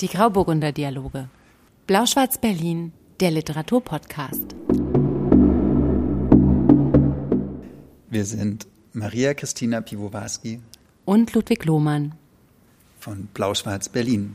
[0.00, 1.28] Die Grauburgunder Dialoge.
[1.86, 4.56] Blau-Schwarz Berlin, der Literaturpodcast.
[8.10, 10.60] Wir sind Maria Christina Piwowarski
[11.04, 12.16] und Ludwig Lohmann
[12.98, 14.34] von Blau-Schwarz Berlin.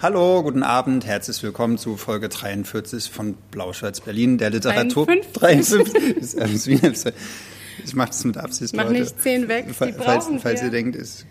[0.00, 5.06] Hallo, guten Abend, herzlich willkommen zu Folge 43 von Blau-Schwarz Berlin, der Literatur.
[5.06, 6.36] 53.
[6.36, 7.14] 53.
[7.84, 8.74] Ich mache das mit Absicht.
[8.74, 9.00] Mach Leute.
[9.00, 10.66] nicht zehn weg, die falls, brauchen falls wir.
[10.66, 11.24] ihr denkt, ich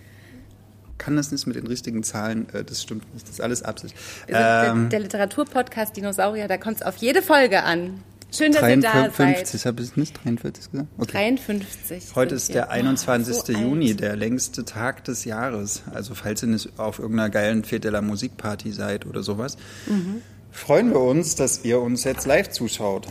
[0.98, 3.96] kann das nicht mit den richtigen Zahlen, äh, das stimmt nicht, das ist alles Absicht.
[4.28, 8.04] der, Ähm, der Literaturpodcast Dinosaurier, da kommt es auf jede Folge an.
[8.32, 9.66] Schön, dass ihr da 53, seid.
[9.74, 10.88] habe ich nicht 43 gesagt?
[11.00, 11.12] Okay.
[11.14, 12.04] 53.
[12.14, 13.36] Heute ist der 21.
[13.36, 14.02] Oh, so Juni, alt.
[14.02, 15.82] der längste Tag des Jahres.
[15.92, 19.58] Also falls ihr nicht auf irgendeiner geilen Fete de la Musikparty seid oder sowas,
[19.88, 20.22] Mhm.
[20.52, 23.08] freuen wir uns, dass ihr uns jetzt live zuschaut.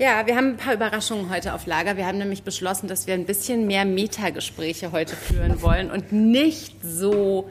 [0.00, 1.98] Ja, wir haben ein paar Überraschungen heute auf Lager.
[1.98, 6.82] Wir haben nämlich beschlossen, dass wir ein bisschen mehr Metagespräche heute führen wollen und nicht
[6.82, 7.50] so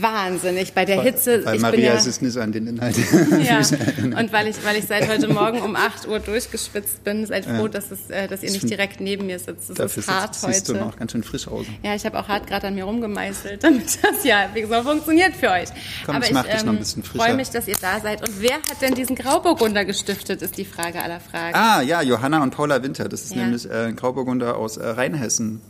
[0.00, 1.44] wahnsinnig bei der Hitze.
[1.44, 2.96] Weil ich Maria bin ja, ist nicht so an den Inhalt.
[3.44, 3.58] Ja,
[4.18, 7.68] und weil ich, weil ich seit heute Morgen um 8 Uhr durchgeschwitzt bin, seid froh,
[7.68, 9.70] dass, es, äh, dass ihr nicht direkt neben mir sitzt.
[9.70, 10.84] Es Dafür ist hart sitzt- siehst du heute.
[10.84, 11.66] noch ganz schön frisch aus.
[11.82, 15.34] Ja, ich habe auch hart gerade an mir rumgemeißelt, damit das ja, wie gesagt, funktioniert
[15.36, 15.68] für euch.
[16.06, 17.24] Komm, Aber ich mach dich noch ein bisschen frischer.
[17.24, 18.20] freue mich, dass ihr da seid.
[18.26, 21.54] Und wer hat denn diesen Grauburgunder gestiftet, ist die Frage aller Fragen.
[21.54, 23.08] Ah, ja, Johanna und Paula Winter.
[23.08, 23.42] Das ist Ja.
[23.42, 25.60] nämlich äh, ein Grauburgunder aus äh, Rheinhessen.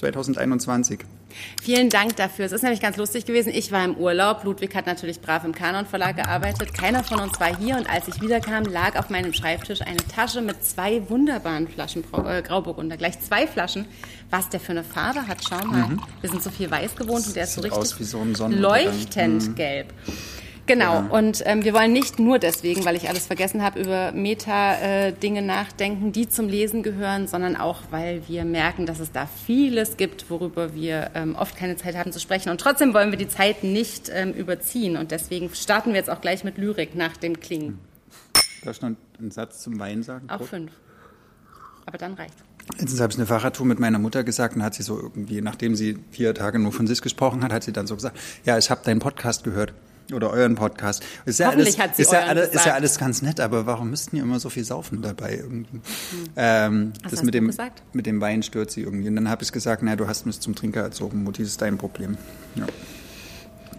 [0.00, 1.00] 2021.
[1.62, 2.46] Vielen Dank dafür.
[2.46, 3.52] Es ist nämlich ganz lustig gewesen.
[3.54, 4.44] Ich war im Urlaub.
[4.44, 6.74] Ludwig hat natürlich brav im Kanon Verlag gearbeitet.
[6.74, 7.76] Keiner von uns war hier.
[7.76, 12.42] Und als ich wiederkam, lag auf meinem Schreibtisch eine Tasche mit zwei wunderbaren Flaschen äh,
[12.42, 12.96] Grauburgunder.
[12.96, 13.86] Gleich zwei Flaschen.
[14.30, 15.96] Was der für eine Farbe hat, schau mal.
[16.20, 19.92] Wir sind so viel weiß gewohnt und der ist so richtig so leuchtend gelb.
[20.68, 25.40] Genau, und ähm, wir wollen nicht nur deswegen, weil ich alles vergessen habe, über Meta-Dinge
[25.40, 30.28] nachdenken, die zum Lesen gehören, sondern auch, weil wir merken, dass es da vieles gibt,
[30.28, 32.50] worüber wir ähm, oft keine Zeit haben zu sprechen.
[32.50, 34.98] Und trotzdem wollen wir die Zeit nicht ähm, überziehen.
[34.98, 37.78] Und deswegen starten wir jetzt auch gleich mit Lyrik nach dem Klingen.
[38.62, 40.28] Darf ich noch einen Satz zum Wein sagen?
[40.28, 40.72] Auch fünf.
[41.86, 42.42] Aber dann reicht's.
[42.72, 45.74] Letztens habe ich eine Fahrradtour mit meiner Mutter gesagt und hat sie so irgendwie, nachdem
[45.74, 48.70] sie vier Tage nur von sich gesprochen hat, hat sie dann so gesagt, ja, ich
[48.70, 49.72] habe deinen Podcast gehört.
[50.12, 51.04] Oder euren Podcast.
[51.26, 53.66] Ist ja Hoffentlich alles, hat sie ist ja, alles, ist ja alles ganz nett, aber
[53.66, 55.80] warum müssten ihr immer so viel saufen dabei irgendwie?
[56.36, 57.82] Ähm, Was das mit dem, gesagt?
[57.92, 59.08] mit dem Wein stört sie irgendwie.
[59.08, 61.62] Und dann habe ich gesagt, naja, du hast mich zum Trinker erzogen, Mutti, das ist
[61.62, 62.16] dein Problem.
[62.54, 62.66] Ja.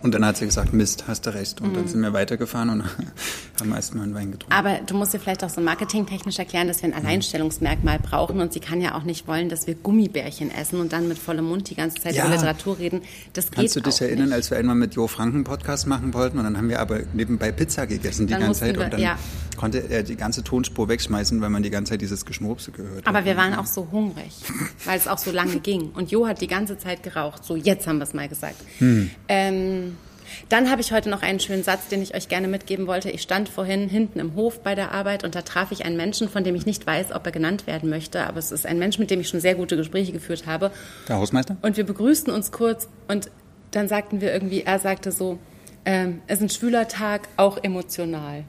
[0.01, 1.59] Und dann hat sie gesagt, Mist, hast du recht.
[1.61, 1.87] Und dann Mhm.
[1.89, 2.83] sind wir weitergefahren und
[3.59, 4.53] haben erstmal einen Wein getrunken.
[4.53, 8.53] Aber du musst dir vielleicht auch so marketingtechnisch erklären, dass wir ein Alleinstellungsmerkmal brauchen und
[8.53, 11.69] sie kann ja auch nicht wollen, dass wir Gummibärchen essen und dann mit vollem Mund
[11.69, 12.25] die ganze Zeit Ja.
[12.25, 13.01] über Literatur reden.
[13.33, 14.35] Das Kannst du geht dich auch erinnern, nicht.
[14.35, 17.51] als wir einmal mit Jo Franken Podcast machen wollten und dann haben wir aber nebenbei
[17.51, 19.19] Pizza gegessen die Dann ganze Zeit mussten und wir- dann ja.
[19.57, 23.17] konnte er die ganze Tonspur wegschmeißen, weil man die ganze Zeit dieses Geschnurpse gehört Aber
[23.19, 23.25] hat.
[23.25, 24.31] wir waren auch so hungrig,
[24.85, 25.89] weil es auch so lange ging.
[25.89, 27.43] Und Jo hat die ganze Zeit geraucht.
[27.43, 28.55] So, jetzt haben wir es mal gesagt.
[28.77, 29.09] Hm.
[29.27, 29.88] Ähm,
[30.49, 33.09] dann habe ich heute noch einen schönen Satz, den ich euch gerne mitgeben wollte.
[33.09, 36.29] Ich stand vorhin hinten im Hof bei der Arbeit und da traf ich einen Menschen,
[36.29, 38.25] von dem ich nicht weiß, ob er genannt werden möchte.
[38.25, 40.71] Aber es ist ein Mensch, mit dem ich schon sehr gute Gespräche geführt habe.
[41.07, 41.57] Der Hausmeister?
[41.61, 43.29] Und wir begrüßten uns kurz und
[43.71, 45.39] dann sagten wir irgendwie, er sagte so,
[45.85, 48.43] ähm, es ist ein schwüler Tag, auch emotional.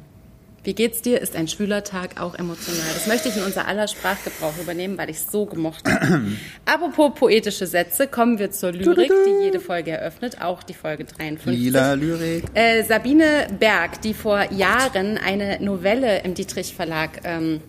[0.62, 1.20] Wie geht's dir?
[1.20, 2.86] Ist ein schwüler Tag auch emotional?
[2.92, 6.22] Das möchte ich in unser aller Sprachgebrauch übernehmen, weil ich es so gemocht habe.
[6.66, 11.58] Apropos poetische Sätze, kommen wir zur Lyrik, die jede Folge eröffnet, auch die Folge 53.
[11.58, 12.44] Lila Lyrik.
[12.52, 17.62] Äh, Sabine Berg, die vor Jahren eine Novelle im Dietrich Verlag ähm,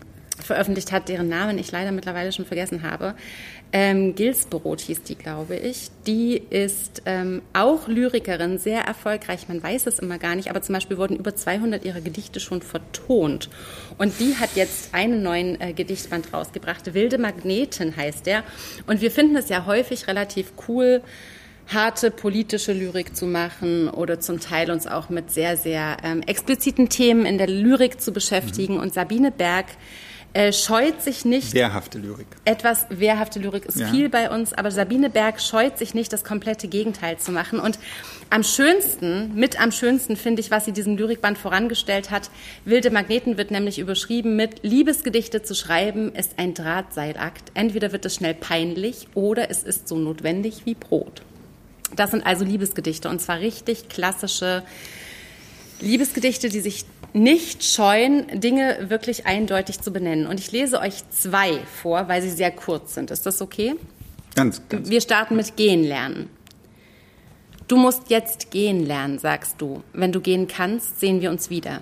[0.44, 3.16] veröffentlicht hat, deren Namen ich leider mittlerweile schon vergessen habe.
[3.74, 5.90] Ähm, Gilsbrot hieß die, glaube ich.
[6.06, 9.48] Die ist ähm, auch Lyrikerin, sehr erfolgreich.
[9.48, 12.62] Man weiß es immer gar nicht, aber zum Beispiel wurden über 200 ihrer Gedichte schon
[12.62, 13.50] vertont.
[13.98, 16.94] Und die hat jetzt einen neuen äh, Gedichtband rausgebracht.
[16.94, 18.44] Wilde Magneten heißt der.
[18.88, 21.02] Und wir finden es ja häufig relativ cool,
[21.68, 26.90] harte politische Lyrik zu machen oder zum Teil uns auch mit sehr, sehr ähm, expliziten
[26.90, 28.80] Themen in der Lyrik zu beschäftigen.
[28.80, 29.68] Und Sabine Berg
[30.34, 32.28] äh, scheut sich nicht, Wehrhafte Lyrik.
[32.46, 33.88] etwas wehrhafte Lyrik ist Ja.
[33.90, 37.60] viel bei uns, aber Sabine Berg scheut sich nicht, das komplette Gegenteil zu machen.
[37.60, 37.78] Und
[38.30, 42.30] am schönsten, mit am schönsten finde ich, was sie diesem Lyrikband vorangestellt hat.
[42.64, 47.52] Wilde Magneten wird nämlich überschrieben mit Liebesgedichte zu schreiben ist ein Drahtseilakt.
[47.54, 51.24] Entweder wird es schnell peinlich oder es ist so notwendig wie Brot.
[51.94, 54.64] Das sind also Liebesgedichte und zwar richtig klassische
[55.82, 60.28] Liebesgedichte, die sich nicht scheuen, Dinge wirklich eindeutig zu benennen.
[60.28, 63.12] Und ich lese euch zwei vor, weil sie sehr kurz sind.
[63.12, 63.76] Ist das okay?
[64.36, 64.90] Ganz, ganz.
[64.90, 66.30] Wir starten mit Gehen lernen.
[67.68, 69.82] Du musst jetzt gehen lernen, sagst du.
[69.94, 71.80] Wenn du gehen kannst, sehen wir uns wieder.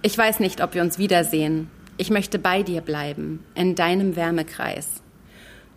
[0.00, 1.70] Ich weiß nicht, ob wir uns wiedersehen.
[1.98, 5.02] Ich möchte bei dir bleiben, in deinem Wärmekreis.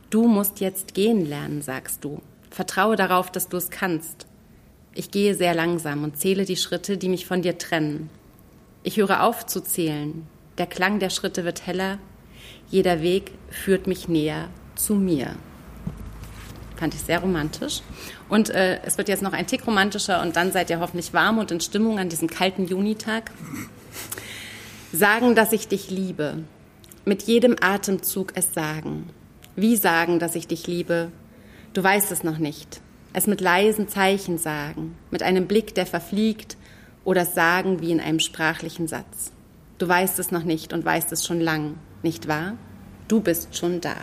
[0.10, 2.22] Du musst jetzt gehen lernen, sagst du.
[2.52, 4.28] Vertraue darauf, dass du es kannst.
[4.96, 8.10] Ich gehe sehr langsam und zähle die Schritte, die mich von dir trennen.
[8.86, 10.28] Ich höre auf zu zählen.
[10.58, 12.00] Der Klang der Schritte wird heller.
[12.70, 15.36] Jeder Weg führt mich näher zu mir.
[16.76, 17.82] Fand ich sehr romantisch.
[18.28, 21.38] Und äh, es wird jetzt noch ein Tick romantischer und dann seid ihr hoffentlich warm
[21.38, 23.32] und in Stimmung an diesem kalten Junitag.
[24.92, 26.44] Sagen, dass ich dich liebe.
[27.06, 29.10] Mit jedem Atemzug es sagen.
[29.56, 31.10] Wie sagen, dass ich dich liebe?
[31.74, 32.82] Du weißt es noch nicht.
[33.14, 36.58] Es mit leisen Zeichen sagen, mit einem Blick, der verfliegt,
[37.06, 39.32] oder sagen wie in einem sprachlichen Satz.
[39.78, 42.58] Du weißt es noch nicht und weißt es schon lang, nicht wahr?
[43.08, 43.96] Du bist schon da.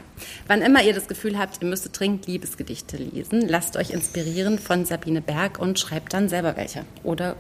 [0.47, 4.85] Wann immer ihr das Gefühl habt, ihr müsstet dringend Liebesgedichte lesen, lasst euch inspirieren von
[4.85, 6.85] Sabine Berg und schreibt dann selber welche.
[7.03, 7.37] Oder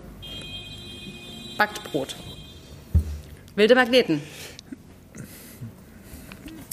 [1.58, 2.16] backt Brot.
[3.56, 4.22] Wilde Magneten.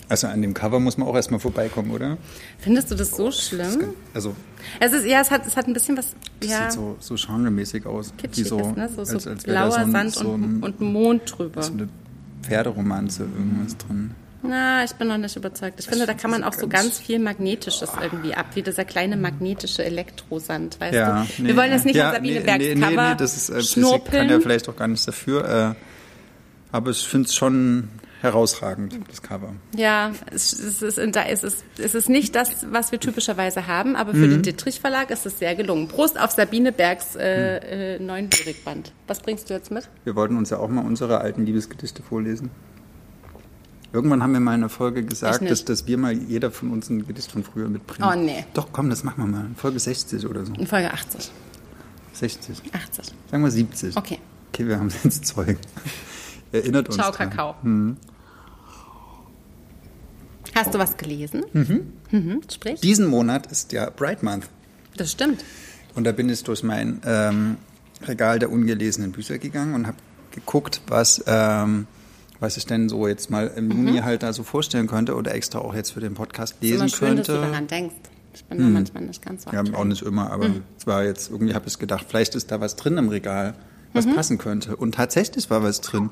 [0.09, 2.17] Also an dem Cover muss man auch erstmal vorbeikommen, oder?
[2.59, 3.79] Findest du das so schlimm?
[4.13, 4.35] Das, also,
[4.79, 6.15] es ist, ja, es hat, es hat ein bisschen was.
[6.39, 8.13] Das ja, sieht so, so genremäßig aus.
[8.17, 8.89] Kitschig so, ist, ne?
[8.95, 11.61] So, so als, als blauer so ein, Sand so und, ein, und Mond drüber.
[11.61, 11.89] so eine
[12.43, 14.11] Pferderomanze irgendwas drin.
[14.43, 15.79] Na, ich bin noch nicht überzeugt.
[15.79, 19.17] Ich finde, da kann man auch so ganz viel Magnetisches irgendwie ab, wie dieser kleine
[19.17, 21.41] magnetische Elektrosand, weißt Ja, du?
[21.41, 23.35] nee, Wir wollen jetzt nicht ja, an Sabine nee, Bergs nee, nee, Cover nee, das
[23.35, 24.27] ist, äh, sie schnuppeln.
[24.27, 25.75] kann ja vielleicht auch gar nichts dafür.
[25.75, 25.75] Äh,
[26.71, 27.89] aber ich finde es schon
[28.27, 29.53] herausragend, das Cover.
[29.75, 33.95] Ja, es, es, ist, da ist es, es ist nicht das, was wir typischerweise haben,
[33.95, 34.31] aber für Mhm.
[34.31, 35.87] den Dittrich Verlag ist es sehr gelungen.
[35.87, 38.91] Prost auf Sabine Bergs äh, äh, neuen Lyrikband.
[39.07, 39.89] Was bringst du jetzt mit?
[40.03, 42.51] Wir wollten uns ja auch mal unsere alten Liebesgedichte vorlesen.
[43.93, 46.89] Irgendwann haben wir mal in einer Folge gesagt, dass, dass wir mal jeder von uns
[46.89, 48.07] ein Gedicht von früher mitbringt.
[48.07, 48.45] Oh, nee.
[48.53, 49.45] Doch, komm, das machen wir mal.
[49.55, 50.53] Folge 60 oder so.
[50.53, 51.31] In Folge 80.
[52.13, 52.61] 60.
[52.73, 53.05] 80.
[53.31, 53.95] Sagen wir 70.
[53.95, 54.19] Okay.
[54.51, 55.57] Okay, wir haben es jetzt Zeugen.
[56.51, 56.97] Erinnert uns.
[56.97, 57.29] Ciao, dran.
[57.29, 57.55] Kakao.
[57.63, 57.97] Mhm.
[60.57, 61.43] Hast du was gelesen?
[61.53, 62.41] Mhm.
[62.51, 62.81] Sprich.
[62.81, 64.49] Diesen Monat ist ja Bright Month.
[64.95, 65.43] Das stimmt.
[65.93, 67.57] Und da bin ich durch mein ähm,
[68.07, 69.97] Regal der ungelesenen Bücher gegangen und habe
[70.31, 71.85] geguckt, was, ähm,
[72.39, 75.59] was ich denn so jetzt mal im Juni halt da so vorstellen könnte oder extra
[75.59, 76.67] auch jetzt für den Podcast Mhm.
[76.67, 77.47] ist immer lesen schön, dass du könnte.
[77.49, 77.95] daran denkst.
[78.33, 79.77] Ich bin da manchmal nicht ganz so Ja, aktuell.
[79.79, 80.63] auch nicht immer, aber Mhm.
[80.77, 83.53] es war jetzt, irgendwie habe ich gedacht, vielleicht ist da was drin im Regal,
[83.93, 84.15] was Mhm.
[84.15, 84.75] passen könnte.
[84.75, 86.09] Und tatsächlich war was drin.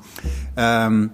[0.56, 1.10] Ähm,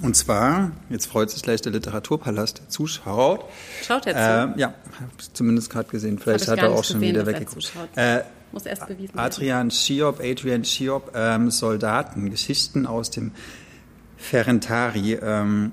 [0.00, 3.44] und zwar, jetzt freut sich gleich der Literaturpalast, der zuschaut.
[3.82, 4.52] Schaut er zu?
[4.52, 6.18] Ähm, ja, habe zumindest gerade gesehen.
[6.18, 7.72] Vielleicht ich hat er auch schon gesehen, wieder er weggeguckt.
[7.96, 8.22] Äh,
[8.52, 9.26] Muss erst bewiesen werden.
[9.26, 13.32] Adrian Schiop, Adrian Schiop, ähm, Soldaten, Geschichten aus dem
[14.16, 15.72] Ferentari, ähm,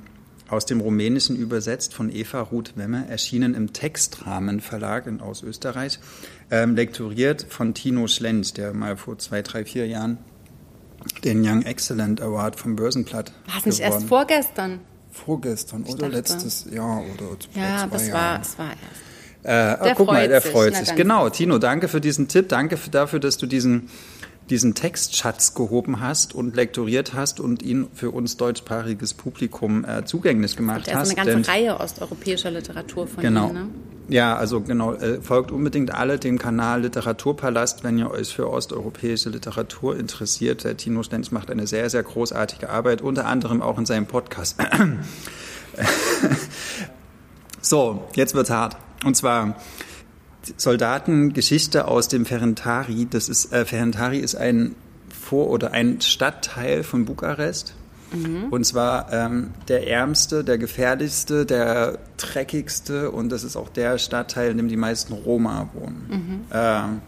[0.50, 6.00] aus dem Rumänischen übersetzt von Eva Ruth Wemme, erschienen im Textrahmen Verlag in, aus Österreich,
[6.52, 10.18] ähm, lektoriert von Tino Schlenz, der mal vor zwei, drei, vier Jahren
[11.24, 14.80] den Young Excellent Award vom Börsenblatt War es nicht erst vorgestern?
[15.12, 18.14] Vorgestern oder dachte- letztes Jahr oder vor Ja, zwei das Jahren.
[18.14, 19.82] war, es war erst.
[19.82, 20.52] Äh, Der guck mal, der sich.
[20.52, 20.96] freut Na, sich.
[20.96, 22.50] Genau, Tino, danke für diesen Tipp.
[22.50, 23.90] Danke für, dafür, dass du diesen,
[24.50, 30.56] diesen Textschatz gehoben hast und lektoriert hast und ihn für uns deutschsprachiges Publikum äh, zugänglich
[30.58, 31.18] gemacht Da ist hast.
[31.18, 33.48] eine ganze Reihe osteuropäischer Literatur von Genau.
[33.50, 33.68] ihm, ne?
[34.10, 39.30] Ja, also genau, äh, folgt unbedingt alle dem Kanal Literaturpalast, wenn ihr euch für osteuropäische
[39.30, 40.64] Literatur interessiert.
[40.64, 44.58] Der Tino Stenz macht eine sehr, sehr großartige Arbeit, unter anderem auch in seinem Podcast.
[47.62, 48.78] so, jetzt wird's hart.
[49.06, 49.56] Und zwar
[50.58, 53.08] Soldatengeschichte aus dem Ferentari.
[53.08, 54.76] Das ist, äh, Ferentari ist ein
[55.10, 57.76] Vor- oder ein Stadtteil von Bukarest.
[58.50, 64.52] Und zwar ähm, der ärmste, der gefährlichste, der dreckigste und das ist auch der Stadtteil,
[64.52, 66.46] in dem die meisten Roma wohnen.
[66.52, 67.02] Ähm,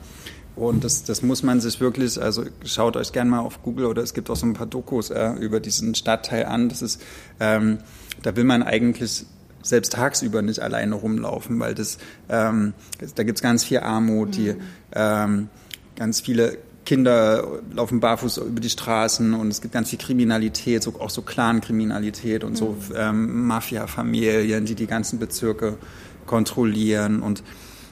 [0.55, 4.03] und das, das muss man sich wirklich, also schaut euch gerne mal auf Google oder
[4.03, 6.69] es gibt auch so ein paar Dokus äh, über diesen Stadtteil an.
[6.69, 7.01] Das ist,
[7.39, 7.79] ähm,
[8.21, 9.25] da will man eigentlich
[9.63, 11.97] selbst tagsüber nicht alleine rumlaufen, weil das,
[12.29, 12.73] ähm,
[13.15, 14.55] da gibt's ganz viel Armut, die
[14.93, 15.49] ähm,
[15.95, 20.99] ganz viele Kinder laufen barfuß über die Straßen und es gibt ganz viel Kriminalität, so,
[20.99, 25.77] auch so Clan-Kriminalität und so ähm, Mafia-Familien, die die ganzen Bezirke
[26.25, 27.43] kontrollieren und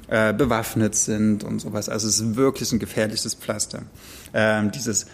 [0.08, 1.88] äh, bewaffnet sind und sowas.
[1.88, 3.84] Also es ist wirklich ein gefährliches Pflaster.
[4.34, 5.06] Ähm, dieses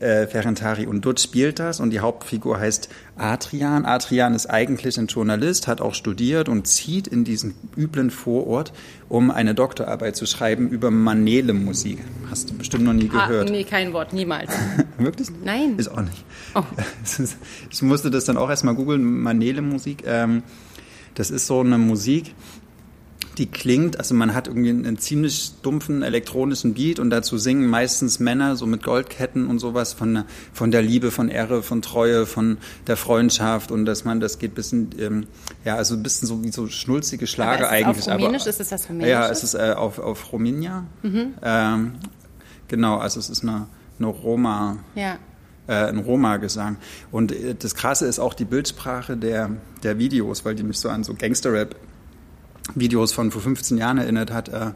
[0.00, 3.84] äh, Ferentari und dort spielt das und die Hauptfigur heißt Adrian.
[3.84, 8.72] Adrian ist eigentlich ein Journalist, hat auch studiert und zieht in diesen üblen Vorort,
[9.08, 11.98] um eine Doktorarbeit zu schreiben über Manele-Musik.
[12.30, 13.50] Hast du bestimmt noch nie Ah, gehört.
[13.50, 14.50] nee, kein Wort, niemals.
[14.98, 15.28] Wirklich?
[15.44, 15.74] Nein.
[15.76, 16.24] Ist auch nicht.
[16.54, 16.62] Oh.
[17.70, 20.04] Ich musste das dann auch erstmal googeln, Manele-Musik.
[20.06, 20.42] Ähm,
[21.14, 22.34] das ist so eine Musik,
[23.38, 28.20] die klingt, also man hat irgendwie einen, ziemlich dumpfen elektronischen Beat und dazu singen meistens
[28.20, 32.58] Männer so mit Goldketten und sowas von, von der Liebe, von Ehre, von Treue, von
[32.86, 35.26] der Freundschaft und dass man, das geht bisschen, ähm,
[35.64, 38.08] ja, also ein bisschen so wie so schnulzige Schlager aber ist eigentlich.
[38.08, 39.10] Auf Rumänisch aber, ist es was Rumänisches?
[39.10, 40.84] Ja, es ist äh, auf, auf Ruminia.
[41.02, 41.34] Mhm.
[41.42, 41.92] Ähm,
[42.68, 43.66] genau, also es ist eine,
[43.98, 44.78] eine Roma.
[44.94, 45.18] Ja
[45.68, 46.76] äh, ein Roma-Gesang.
[47.12, 49.50] Und äh, das Krasse ist auch die Bildsprache der,
[49.84, 51.76] der Videos, weil die mich so an so Gangster-Rap
[52.74, 54.72] Videos von vor 15 Jahren erinnert hat, äh,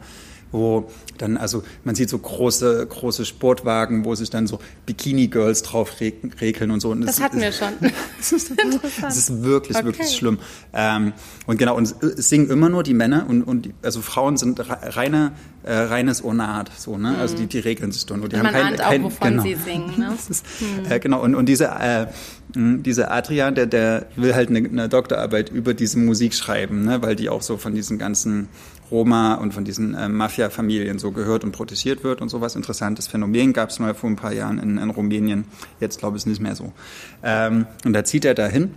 [0.52, 0.88] wo
[1.18, 6.70] dann, also man sieht so große, große Sportwagen, wo sich dann so Bikini-Girls drauf regeln
[6.70, 6.90] und so.
[6.90, 7.68] Und das, das hatten wir schon.
[8.18, 8.52] das, ist,
[9.00, 9.86] das ist wirklich, okay.
[9.86, 10.38] wirklich schlimm.
[10.72, 11.12] Ähm,
[11.46, 14.60] und genau, und es singen immer nur die Männer und, und die, also Frauen sind
[14.68, 17.16] reine, äh, reines Ornat, so, ne?
[17.18, 17.48] Also die, mhm.
[17.48, 18.22] die regeln sich dann.
[18.22, 19.42] Und die Man haben kein, ahnt kein, auch, wovon genau.
[19.42, 20.14] sie singen, ne?
[20.28, 20.90] ist, hm.
[20.90, 22.06] äh, genau, und, und diese, äh,
[22.54, 27.02] dieser Adrian, der, der will halt eine, eine Doktorarbeit über diese Musik schreiben, ne?
[27.02, 28.48] weil die auch so von diesen ganzen
[28.90, 32.56] Roma und von diesen äh, Mafia-Familien so gehört und protegiert wird und sowas.
[32.56, 35.44] Interessantes Phänomen gab es mal vor ein paar Jahren in, in Rumänien.
[35.80, 36.72] Jetzt glaube ich es nicht mehr so.
[37.22, 38.70] Ähm, und da zieht er dahin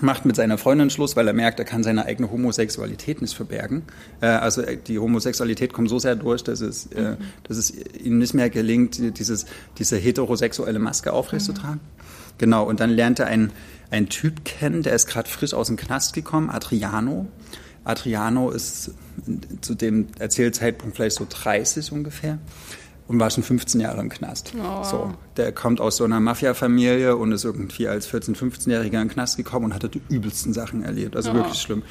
[0.00, 3.82] macht mit seiner Freundin Schluss, weil er merkt, er kann seine eigene Homosexualität nicht verbergen.
[4.20, 7.16] Äh, also äh, die Homosexualität kommt so sehr durch, dass es, äh, mhm.
[7.44, 9.46] dass es ihm nicht mehr gelingt, dieses,
[9.78, 11.80] diese heterosexuelle Maske aufrechtzutragen.
[11.82, 12.38] Mhm.
[12.38, 13.52] Genau, und dann lernt er einen,
[13.90, 17.26] einen Typ kennen, der ist gerade frisch aus dem Knast gekommen, Adriano.
[17.84, 18.92] Adriano ist
[19.60, 22.38] zu dem Erzählzeitpunkt vielleicht so 30 ungefähr
[23.12, 24.52] und war schon 15 Jahre im Knast.
[24.56, 24.84] Oh.
[24.84, 29.08] So, der kommt aus so einer Mafia-Familie und ist irgendwie als 14-, 15-Jähriger in den
[29.08, 31.16] Knast gekommen und hatte die übelsten Sachen erlebt.
[31.16, 31.34] Also oh.
[31.34, 31.82] wirklich schlimm.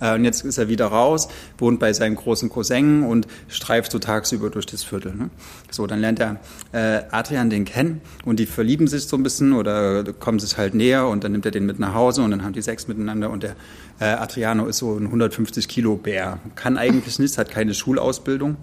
[0.00, 1.28] Äh, und jetzt ist er wieder raus,
[1.58, 5.14] wohnt bei seinem großen Cousin und streift so tagsüber durch das Viertel.
[5.14, 5.30] Ne?
[5.70, 6.40] So, dann lernt er
[6.72, 10.74] äh, Adrian den kennen und die verlieben sich so ein bisschen oder kommen sich halt
[10.74, 13.30] näher und dann nimmt er den mit nach Hause und dann haben die Sex miteinander
[13.30, 13.56] und der
[14.00, 16.38] äh, Adriano ist so ein 150 Kilo Bär.
[16.54, 18.56] Kann eigentlich nichts, hat keine Schulausbildung.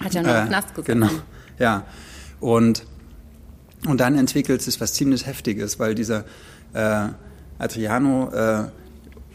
[0.00, 0.86] Hat ja nur äh, Knast gesagt.
[0.86, 1.10] Genau,
[1.58, 1.84] ja.
[2.40, 2.84] Und,
[3.86, 6.24] und dann entwickelt sich was ziemlich Heftiges, weil dieser
[6.72, 7.08] äh,
[7.58, 8.68] Adriano äh,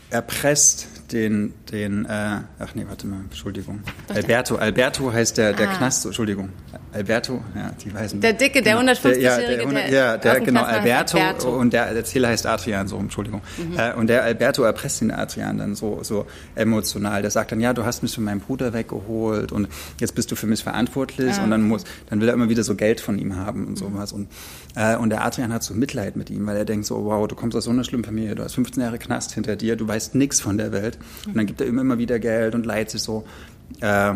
[0.10, 3.82] erpresst den, den äh, ach nee, warte mal, Entschuldigung.
[4.08, 5.78] Alberto, Alberto heißt der, der ah.
[5.78, 6.50] Knast, Entschuldigung.
[6.94, 8.22] Alberto, ja, die weißen.
[8.22, 8.92] Der Dicke, der genau.
[8.92, 9.68] 150-Jährige.
[9.68, 13.42] Der, ja, der, genau, Alberto, Alberto, und der Erzähler heißt Adrian, so, Entschuldigung.
[13.58, 13.80] Mhm.
[13.80, 17.24] Äh, und der Alberto erpresst den Adrian dann so, so emotional.
[17.24, 19.68] Der sagt dann, ja, du hast mich von meinem Bruder weggeholt und
[20.00, 21.44] jetzt bist du für mich verantwortlich ah.
[21.44, 23.76] und dann muss, dann will er immer wieder so Geld von ihm haben und mhm.
[23.76, 24.14] sowas.
[24.14, 24.30] Und,
[24.76, 27.36] äh, und der Adrian hat so Mitleid mit ihm, weil er denkt so, wow, du
[27.36, 30.14] kommst aus so einer schlimmen Familie, du hast 15 Jahre Knast hinter dir, du weißt
[30.14, 31.00] nichts von der Welt.
[31.26, 33.26] Und dann gibt er ihm immer wieder Geld und leiht sich so,
[33.82, 34.14] äh,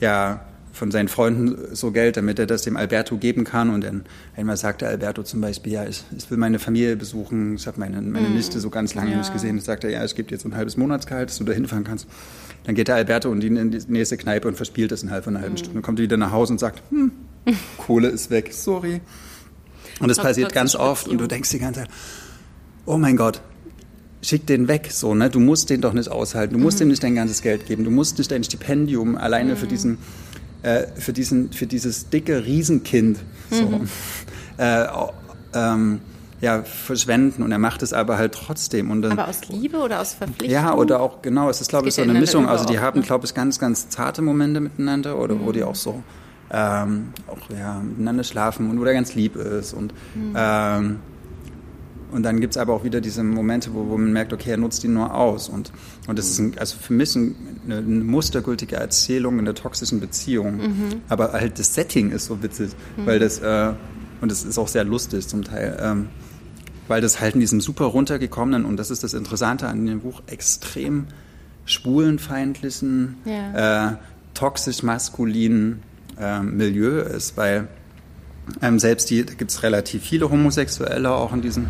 [0.00, 0.40] ja,
[0.74, 3.70] von seinen Freunden so Geld, damit er das dem Alberto geben kann.
[3.70, 4.04] Und dann
[4.36, 8.02] einmal sagte Alberto zum Beispiel, ja, ich, ich will meine Familie besuchen, ich habe meine,
[8.02, 8.36] meine mm.
[8.36, 9.18] Liste so ganz lange ja.
[9.18, 9.56] nicht gesehen.
[9.56, 12.08] Ich sagte, ja, gebe dir jetzt ein halbes Monatsgehalt, dass du da hinfahren kannst.
[12.64, 15.42] Dann geht der Alberto und in die nächste Kneipe und verspielt das innerhalb von einer
[15.42, 15.58] halben mm.
[15.58, 15.74] Stunde.
[15.74, 17.12] Dann kommt er wieder nach Hause und sagt, hm,
[17.78, 19.00] Kohle ist weg, sorry.
[20.00, 21.90] Und das, das passiert ganz oft und du denkst die ganze Zeit,
[22.84, 23.40] oh mein Gott,
[24.24, 25.30] schick den weg, so, ne?
[25.30, 26.54] Du musst den doch nicht aushalten.
[26.54, 26.86] Du musst mhm.
[26.86, 27.84] ihm nicht dein ganzes Geld geben.
[27.84, 29.56] Du musst nicht dein Stipendium alleine mhm.
[29.56, 29.98] für diesen
[30.62, 33.18] äh, für, diesen, für dieses dicke Riesenkind
[33.50, 33.88] so, mhm.
[34.56, 34.86] äh,
[35.52, 36.00] ähm,
[36.40, 38.90] ja, verschwenden und er macht es aber halt trotzdem.
[38.90, 40.50] Und dann, aber aus Liebe oder aus Verpflichtung?
[40.50, 42.48] Ja, oder auch, genau, es ist glaube ich so eine Mischung.
[42.48, 45.46] Also die haben, glaube ich, ganz, ganz zarte Momente miteinander oder mhm.
[45.46, 46.02] wo die auch so
[46.50, 50.34] ähm, auch, ja, miteinander schlafen und wo der ganz lieb ist und mhm.
[50.36, 50.96] ähm,
[52.12, 54.56] und dann gibt es aber auch wieder diese Momente, wo, wo man merkt, okay, er
[54.56, 55.48] nutzt ihn nur aus.
[55.48, 55.72] Und,
[56.06, 57.34] und das ist ein, also für mich ein,
[57.64, 60.56] eine, eine, mustergültige Erzählung in der toxischen Beziehung.
[60.56, 61.02] Mhm.
[61.08, 63.06] Aber halt das Setting ist so witzig, mhm.
[63.06, 63.72] weil das, äh,
[64.20, 66.08] und das ist auch sehr lustig zum Teil, ähm,
[66.86, 70.22] weil das halt in diesem super runtergekommenen, und das ist das Interessante an dem Buch,
[70.26, 71.06] extrem
[71.64, 73.90] schwulenfeindlichen, ja.
[73.90, 73.96] äh,
[74.34, 75.82] toxisch maskulinen
[76.18, 77.68] äh, Milieu ist, weil
[78.62, 81.66] ähm, selbst die, da gibt es relativ viele Homosexuelle auch in diesem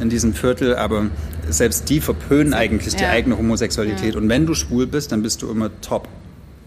[0.00, 1.06] in diesem Viertel, aber
[1.50, 4.14] selbst die verpönen eigentlich die eigene Homosexualität.
[4.14, 4.20] Ja.
[4.20, 6.08] Und wenn du schwul bist, dann bist du immer top.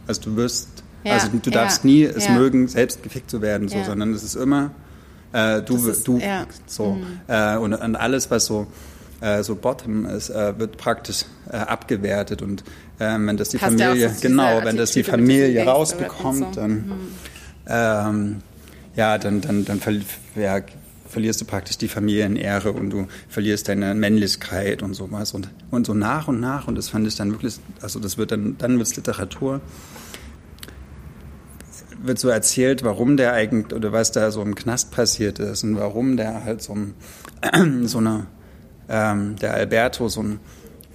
[0.05, 0.67] Also du wirst,
[1.03, 1.13] ja.
[1.13, 4.69] also du darfst nie es mögen, selbst gefickt zu werden, so, sondern es ist immer
[5.33, 6.19] äh, du, ist, du
[6.67, 7.05] so mhm.
[7.27, 8.67] äh, und, und, alles, was so
[9.19, 12.63] äh, so Bottom ist, äh, wird praktisch äh, abgewertet und
[12.99, 16.61] ähm, wenn das die Passt Familie, ja genau, wenn das die Familie rausbekommt, so.
[16.61, 16.93] dann mhm.
[17.67, 18.35] ähm,
[18.95, 19.81] ja, dann, dann, dann
[20.35, 20.61] ja,
[21.13, 25.33] verlierst du praktisch die Familienehre und du verlierst deine Männlichkeit und sowas.
[25.33, 28.31] Und, und so nach und nach, und das fand ich dann wirklich, also das wird
[28.31, 29.61] dann, dann wird es Literatur,
[32.01, 35.77] wird so erzählt, warum der eigentlich, oder was da so im Knast passiert ist und
[35.77, 36.93] warum der halt so, ein,
[37.87, 38.27] so eine,
[38.89, 40.39] ähm, der Alberto so ein,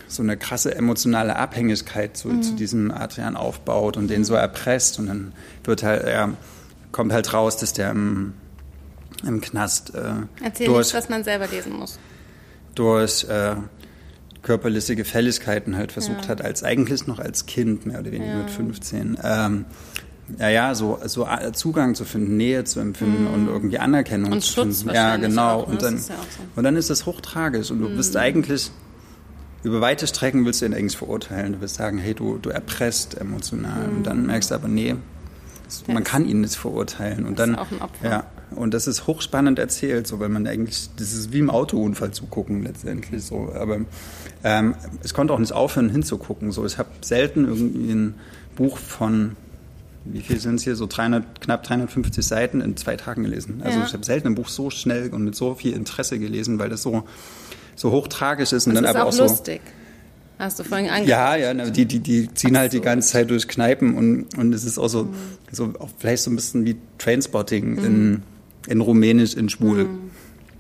[0.07, 2.43] so eine krasse emotionale Abhängigkeit zu, mhm.
[2.43, 4.99] zu diesem Adrian aufbaut und den so erpresst.
[4.99, 5.33] Und dann
[5.65, 6.31] wird halt, er
[6.93, 8.35] kommt halt raus, dass der im,
[9.27, 11.99] im Knast äh, Erzähl durch, nicht, was man selber lesen muss.
[12.75, 13.57] Durch äh,
[14.43, 16.29] körperliche Gefälligkeiten halt versucht ja.
[16.29, 18.39] hat, als eigentlich noch als Kind, mehr oder weniger ja.
[18.39, 19.65] mit 15, ähm,
[20.39, 23.35] ja, ja, so, so Zugang zu finden, Nähe zu empfinden mm.
[23.35, 24.95] und irgendwie Anerkennung und zu Schutz finden.
[24.95, 25.61] Ja, genau.
[25.61, 26.15] Auch, und, dann, ja so.
[26.55, 27.97] und dann ist das hochtragisch und du mm.
[27.97, 28.71] bist eigentlich,
[29.63, 31.55] über weite Strecken willst du ihn eigentlich verurteilen.
[31.55, 33.89] Du willst sagen, hey, du, du erpresst emotional.
[33.89, 33.97] Mm.
[33.97, 34.97] Und dann merkst du aber, nee,
[35.87, 37.27] man kann ihn nicht verurteilen.
[37.27, 38.09] Und dann, ist auch ein Opfer.
[38.09, 42.13] Ja, und das ist hochspannend erzählt, so weil man eigentlich, das ist wie im Autounfall
[42.13, 43.53] zugucken letztendlich so.
[43.55, 43.81] Aber
[44.45, 46.53] ähm, es konnte auch nicht aufhören hinzugucken.
[46.53, 48.15] So, ich habe selten irgendwie ein
[48.57, 49.37] Buch von
[50.05, 53.61] wie viel sind es hier, so 300, knapp 350 Seiten in zwei Tagen gelesen.
[53.65, 53.85] Also ja.
[53.85, 56.83] ich habe selten ein Buch so schnell und mit so viel Interesse gelesen, weil das
[56.83, 57.05] so,
[57.75, 58.67] so hochtragisch ist.
[58.67, 59.61] Und das dann ist aber auch, auch lustig.
[59.65, 59.78] So,
[60.39, 61.09] Hast du vorhin angesprochen?
[61.09, 64.65] Ja, ja, die, die, die ziehen halt die ganze Zeit durch Kneipen und, und es
[64.65, 65.15] ist auch so, mhm.
[65.51, 67.85] so auch vielleicht so ein bisschen wie Trainspotting mhm.
[67.85, 68.23] in,
[68.69, 69.85] in Rumänisch, in Schwul.
[69.85, 70.11] Mhm.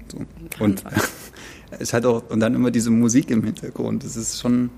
[0.09, 0.19] So.
[0.65, 0.83] Und
[1.79, 4.03] es hat auch, und dann immer diese Musik im Hintergrund.
[4.03, 4.71] Das ist schon,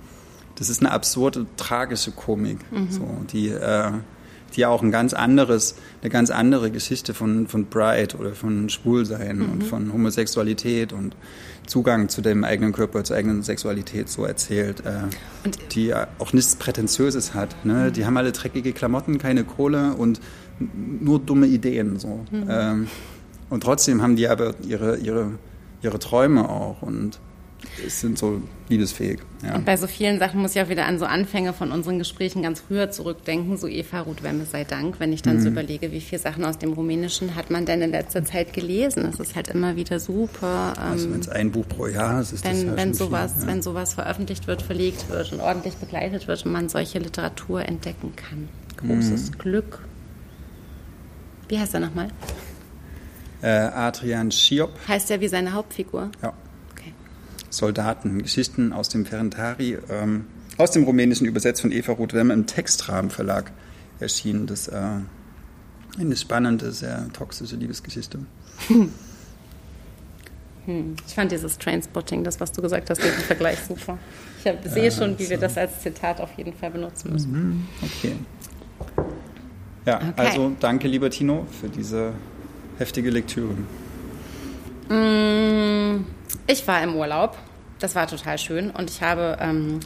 [0.57, 2.91] das ist eine absurde, tragische Komik, mhm.
[2.91, 3.93] so, die, äh,
[4.55, 9.39] die auch ein ganz anderes, eine ganz andere Geschichte von, von Bride oder von Schwulsein
[9.39, 9.53] mhm.
[9.53, 11.17] und von Homosexualität und
[11.67, 15.03] Zugang zu dem eigenen Körper, zur eigenen Sexualität so erzählt, äh,
[15.73, 17.55] die auch nichts Prätentiöses hat.
[17.65, 17.75] Ne?
[17.89, 17.93] Mhm.
[17.93, 20.21] Die haben alle dreckige Klamotten, keine Kohle und
[21.01, 21.99] nur dumme Ideen.
[21.99, 22.25] So.
[22.31, 22.47] Mhm.
[22.49, 22.87] Ähm,
[23.49, 25.33] und trotzdem haben die aber ihre, ihre,
[25.83, 27.19] ihre Träume auch und
[27.89, 29.21] sind so liebesfähig.
[29.43, 29.55] Ja.
[29.55, 32.43] Und bei so vielen Sachen muss ich auch wieder an so Anfänge von unseren Gesprächen
[32.43, 35.43] ganz früher zurückdenken, so Eva Ruth Wemme sei Dank, wenn ich dann mhm.
[35.43, 39.07] so überlege, wie viele Sachen aus dem Rumänischen hat man denn in letzter Zeit gelesen.
[39.07, 40.75] Es ist halt immer wieder super.
[40.79, 43.33] also ähm, wenn es ein Buch pro Jahr ist, ist wenn, das ja wenn sowas,
[43.33, 43.49] viel, ja.
[43.49, 48.15] Wenn sowas veröffentlicht wird, verlegt wird und ordentlich begleitet wird und man solche Literatur entdecken
[48.17, 48.49] kann.
[48.77, 49.39] Großes mhm.
[49.39, 49.81] Glück.
[51.49, 52.09] Wie heißt er nochmal?
[53.43, 54.71] Äh, Adrian Schiop.
[54.87, 56.11] Heißt er wie seine Hauptfigur?
[56.23, 56.33] Ja.
[57.51, 60.27] Soldaten, Geschichten aus dem Ferentari, ähm,
[60.57, 63.53] aus dem Rumänischen übersetzt von Eva Roth-Wemme im Textrahmen-Verlag
[63.99, 64.47] erschienen.
[64.47, 64.81] Das äh,
[65.99, 68.21] eine spannende, sehr toxische Liebesgeschichte.
[70.67, 70.95] Hm.
[71.07, 73.99] Ich fand dieses Trainspotting, das, was du gesagt hast, den Vergleich super.
[74.39, 75.31] Ich hab, sehe ja, schon, wie so.
[75.31, 77.33] wir das als Zitat auf jeden Fall benutzen müssen.
[77.33, 77.69] Mhm.
[77.83, 78.17] Okay.
[79.87, 80.13] Ja, okay.
[80.17, 82.13] also danke, lieber Tino, für diese
[82.79, 83.55] heftige Lektüre.
[84.91, 86.05] Mm,
[86.47, 87.37] ich war im Urlaub.
[87.79, 88.71] Das war total schön.
[88.71, 89.81] Und ich habe ähm,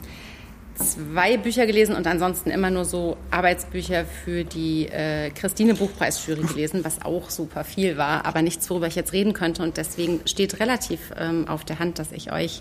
[0.75, 6.85] zwei Bücher gelesen und ansonsten immer nur so Arbeitsbücher für die äh, Christine Buchpreisjury gelesen,
[6.85, 9.63] was auch super viel war, aber nichts, worüber ich jetzt reden könnte.
[9.63, 12.61] Und deswegen steht relativ ähm, auf der Hand, dass ich euch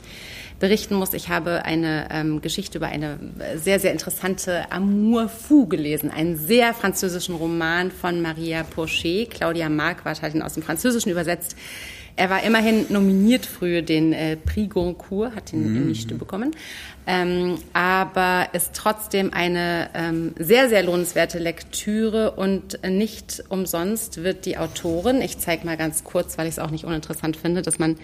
[0.60, 1.14] berichten muss.
[1.14, 3.18] Ich habe eine ähm, Geschichte über eine
[3.56, 9.32] sehr, sehr interessante Amour fou gelesen, einen sehr französischen Roman von Maria Pochet.
[9.32, 11.56] Claudia Marquardt hat ihn aus dem Französischen übersetzt.
[12.16, 15.88] Er war immerhin nominiert für den äh, Prix Goncourt, hat ihn mhm.
[15.88, 16.52] nicht bekommen,
[17.08, 24.58] ähm, aber ist trotzdem eine ähm, sehr, sehr lohnenswerte Lektüre und nicht umsonst wird die
[24.58, 27.98] Autorin, ich zeige mal ganz kurz, weil ich es auch nicht uninteressant finde, dass man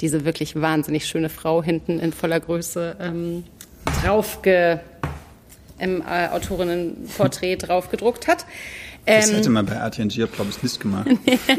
[0.00, 3.44] diese wirklich wahnsinnig schöne Frau hinten in voller Größe ähm,
[4.02, 4.80] draufge
[5.78, 8.46] im äh, Autorinnenporträt draufgedruckt hat.
[9.16, 11.08] Das ähm, hätte man bei RTNG, glaube ich, nicht gemacht.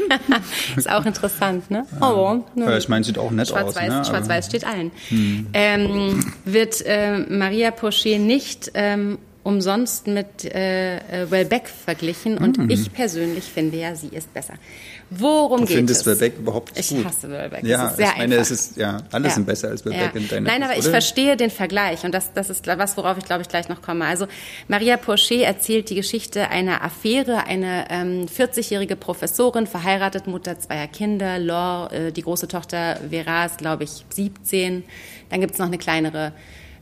[0.76, 1.86] ist auch interessant, ne?
[2.00, 3.82] Oh, ja, ich meine, sieht auch nett Schwarz aus.
[3.82, 4.04] Ne?
[4.04, 4.90] Schwarz-Weiß steht allen.
[5.08, 5.46] Hm.
[5.52, 12.70] Ähm, wird äh, Maria Pochet nicht ähm, umsonst mit äh, äh Wellbeck verglichen und mhm.
[12.70, 14.54] ich persönlich finde ja, sie ist besser.
[15.10, 16.06] Worum du geht findest es?
[16.06, 16.98] Welbeck überhaupt nicht gut?
[17.00, 17.64] Ich hasse Welbeck.
[17.64, 18.50] Ja, es ist sehr ich meine, einfach.
[18.50, 19.34] es ist, ja, alle ja.
[19.34, 20.20] sind besser als Welbeck ja.
[20.20, 23.18] in deiner Nein, aber Sicht, ich verstehe den Vergleich und das, das ist was, worauf
[23.18, 24.06] ich glaube ich gleich noch komme.
[24.06, 24.26] Also
[24.68, 31.38] Maria Pochet erzählt die Geschichte einer Affäre, eine ähm, 40-jährige Professorin, verheiratet, Mutter zweier Kinder,
[31.38, 34.84] Laure, äh, die große Tochter Vera ist glaube ich 17.
[35.30, 36.32] Dann gibt es noch eine kleinere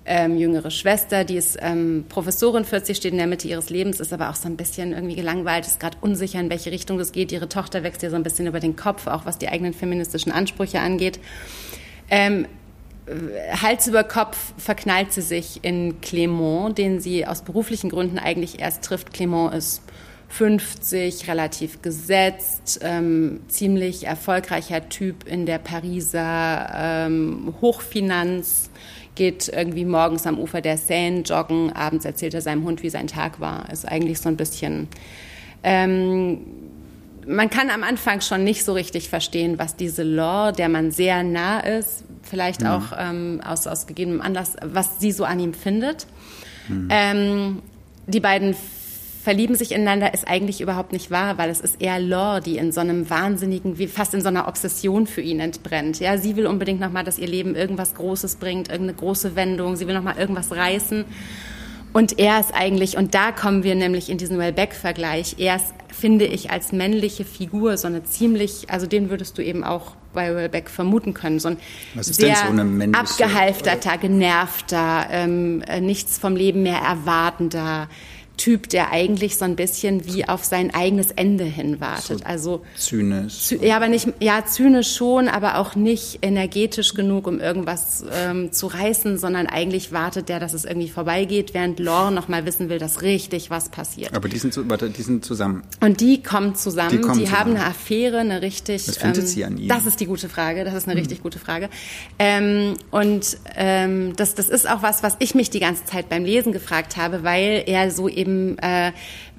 [0.06, 4.12] ähm, jüngere Schwester, die ist ähm, Professorin, 40, steht in der Mitte ihres Lebens, ist
[4.12, 7.32] aber auch so ein bisschen irgendwie gelangweilt, ist gerade unsicher, in welche Richtung das geht.
[7.32, 10.32] Ihre Tochter wächst ihr so ein bisschen über den Kopf, auch was die eigenen feministischen
[10.32, 11.20] Ansprüche angeht.
[12.10, 12.46] Ähm,
[13.60, 18.84] Hals über Kopf verknallt sie sich in Clément, den sie aus beruflichen Gründen eigentlich erst
[18.84, 19.14] trifft.
[19.14, 19.82] Clément ist
[20.28, 28.70] 50, relativ gesetzt, ähm, ziemlich erfolgreicher Typ in der Pariser ähm, Hochfinanz,
[29.20, 33.06] geht irgendwie morgens am Ufer der Seine joggen, abends erzählt er seinem Hund, wie sein
[33.06, 33.70] Tag war.
[33.70, 34.88] Ist eigentlich so ein bisschen.
[35.62, 36.38] Ähm,
[37.26, 41.22] man kann am Anfang schon nicht so richtig verstehen, was diese Law, der man sehr
[41.22, 46.06] nah ist, vielleicht auch ähm, aus, aus gegebenem Anlass, was sie so an ihm findet.
[46.88, 47.60] Ähm,
[48.06, 48.56] die beiden
[49.22, 52.72] verlieben sich ineinander ist eigentlich überhaupt nicht wahr, weil es ist eher Lore, die in
[52.72, 56.00] so einem wahnsinnigen, wie fast in so einer Obsession für ihn entbrennt.
[56.00, 59.76] Ja, sie will unbedingt nochmal, dass ihr Leben irgendwas Großes bringt, irgendeine große Wendung.
[59.76, 61.04] Sie will nochmal irgendwas reißen.
[61.92, 66.24] Und er ist eigentlich, und da kommen wir nämlich in diesen Wellbeck-Vergleich, er ist, finde
[66.24, 70.70] ich, als männliche Figur so eine ziemlich, also den würdest du eben auch bei Wellbeck
[70.70, 71.56] vermuten können, so ein
[72.00, 77.88] sehr so abgehalfterter, genervter, ähm, äh, nichts vom Leben mehr erwartender,
[78.40, 82.20] Typ, der eigentlich so ein bisschen wie auf sein eigenes Ende hin wartet.
[82.20, 83.34] So also zynisch.
[83.38, 88.50] Zy ja, aber nicht, ja, zynisch schon, aber auch nicht energetisch genug, um irgendwas ähm,
[88.50, 92.70] zu reißen, sondern eigentlich wartet der, dass es irgendwie vorbeigeht, während Lore noch mal wissen
[92.70, 94.14] will, dass richtig was passiert.
[94.14, 95.62] Aber die sind, warte, die sind zusammen.
[95.80, 97.56] Und die kommen zusammen, Die kommen die haben zusammen.
[97.56, 98.88] eine Affäre, eine richtig.
[98.88, 99.68] Was findet sie an ihm?
[99.68, 101.68] Das ist die gute Frage, das ist eine richtig gute Frage.
[102.18, 106.24] Ähm, und ähm, das, das ist auch was, was ich mich die ganze Zeit beim
[106.24, 108.92] Lesen gefragt habe, weil er so eben äh,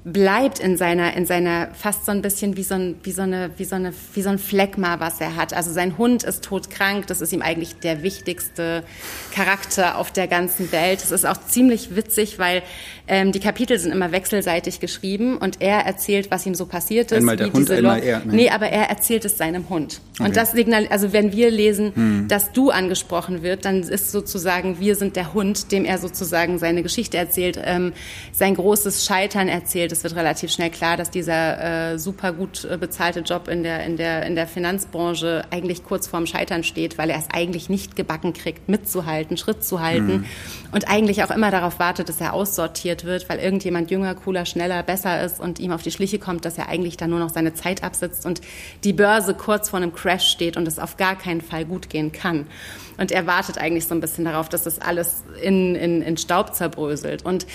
[0.04, 3.50] bleibt in seiner in seiner fast so ein bisschen wie so ein wie so eine
[3.56, 5.54] wie so eine wie so ein Phlegma was er hat.
[5.54, 7.06] Also sein Hund ist todkrank.
[7.06, 8.82] Das ist ihm eigentlich der wichtigste
[9.32, 11.02] Charakter auf der ganzen Welt.
[11.02, 12.62] Es ist auch ziemlich witzig weil
[13.08, 17.18] ähm, die Kapitel sind immer wechselseitig geschrieben und er erzählt was ihm so passiert ist
[17.18, 18.32] Einmal der wie Hund, diese einmal Lo- er, ne?
[18.34, 20.00] nee aber er erzählt es seinem Hund.
[20.18, 20.28] Okay.
[20.28, 24.94] und das signal also wenn wir lesen dass du angesprochen wird dann ist sozusagen wir
[24.96, 27.92] sind der Hund dem er sozusagen seine Geschichte erzählt ähm,
[28.32, 29.90] sein großes Scheitern erzählt.
[29.92, 33.84] Es wird relativ schnell klar dass dieser äh, super gut äh, bezahlte Job in der
[33.84, 37.96] in der in der Finanzbranche eigentlich kurz vorm Scheitern steht weil er es eigentlich nicht
[37.96, 40.24] gebacken kriegt mitzuhalten Schritt zu halten
[40.72, 44.82] und eigentlich auch immer darauf wartet dass er aussortiert wird weil irgendjemand jünger cooler schneller
[44.82, 47.54] besser ist und ihm auf die Schliche kommt dass er eigentlich da nur noch seine
[47.54, 48.40] Zeit absitzt und
[48.84, 52.12] die Börse kurz vor einem Crash steht und es auf gar keinen Fall gut gehen
[52.12, 52.46] kann
[52.98, 56.54] und er wartet eigentlich so ein bisschen darauf dass das alles in, in, in Staub
[56.54, 57.46] zerbröselt und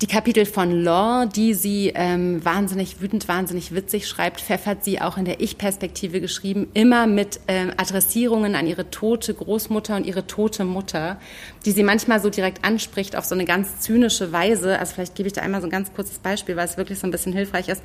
[0.00, 5.16] die Kapitel von Law, die sie ähm, wahnsinnig wütend, wahnsinnig witzig schreibt, pfeffert sie auch
[5.16, 10.64] in der Ich-Perspektive geschrieben, immer mit ähm, Adressierungen an ihre tote Großmutter und ihre tote
[10.64, 11.18] Mutter,
[11.64, 14.78] die sie manchmal so direkt anspricht auf so eine ganz zynische Weise.
[14.78, 17.08] Also vielleicht gebe ich da einmal so ein ganz kurzes Beispiel, weil es wirklich so
[17.08, 17.82] ein bisschen hilfreich ist.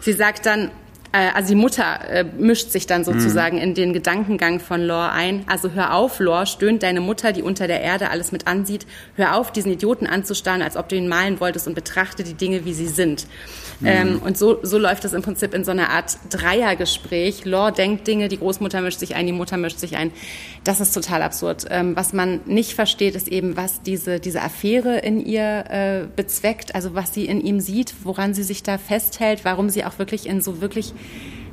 [0.00, 0.72] Sie sagt dann,
[1.12, 5.44] äh, also die Mutter äh, mischt sich dann sozusagen in den Gedankengang von Lore ein.
[5.46, 8.86] Also hör auf, Lore, stöhnt deine Mutter, die unter der Erde alles mit ansieht.
[9.16, 12.64] Hör auf, diesen Idioten anzustarren, als ob du ihn malen wolltest und betrachte die Dinge,
[12.64, 13.26] wie sie sind.
[13.84, 17.44] Ähm, und so, so läuft es im Prinzip in so einer Art Dreiergespräch.
[17.44, 20.12] Lore denkt Dinge, die Großmutter mischt sich ein, die Mutter mischt sich ein.
[20.64, 21.66] Das ist total absurd.
[21.70, 26.74] Ähm, was man nicht versteht, ist eben, was diese, diese Affäre in ihr äh, bezweckt,
[26.74, 30.26] also was sie in ihm sieht, woran sie sich da festhält, warum sie auch wirklich
[30.26, 30.94] in so wirklich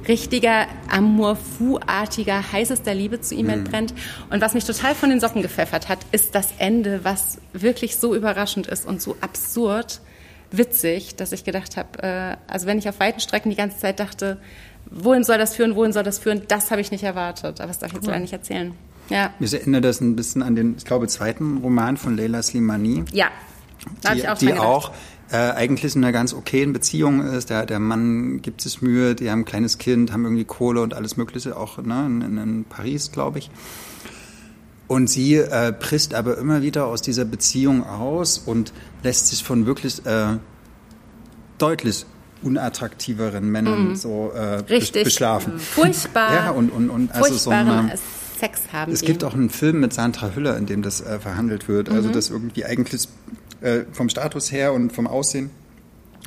[0.07, 3.93] richtiger Amour fou-artiger, heißester Liebe zu ihm entbrennt.
[4.29, 8.15] Und was mich total von den Socken gepfeffert hat, ist das Ende, was wirklich so
[8.15, 10.01] überraschend ist und so absurd
[10.51, 13.99] witzig, dass ich gedacht habe, äh, also wenn ich auf weiten Strecken die ganze Zeit
[13.99, 14.37] dachte,
[14.89, 17.59] wohin soll das führen, wohin soll das führen, das habe ich nicht erwartet.
[17.59, 18.73] Aber das darf ich jetzt leider nicht erzählen.
[19.09, 23.05] Ja, Mir erinnert das ein bisschen an den, ich glaube, zweiten Roman von Leila Slimani.
[23.11, 23.27] ja.
[24.01, 24.91] Da ich auch die auch
[25.31, 27.49] äh, eigentlich in einer ganz okayen Beziehung ist.
[27.49, 30.93] Der, der Mann gibt sich Mühe, die haben ein kleines Kind, haben irgendwie Kohle und
[30.93, 33.51] alles Mögliche, auch ne, in, in, Paris, glaube ich.
[34.87, 39.67] Und sie äh, prisst aber immer wieder aus dieser Beziehung aus und lässt sich von
[39.67, 40.37] wirklich äh,
[41.59, 42.05] deutlich
[42.41, 44.65] unattraktiveren Männern so äh, Mhm.
[44.69, 45.59] Richtig beschlafen.
[45.59, 47.93] furchtbar, Ja, und, und, und also so eine,
[48.39, 49.07] Sex haben es die.
[49.07, 51.89] gibt auch einen Film mit Sandra Hüller, in dem das äh, verhandelt wird.
[51.89, 51.95] Mhm.
[51.95, 53.07] Also das irgendwie eigentlich
[53.61, 55.51] äh, vom Status her und vom Aussehen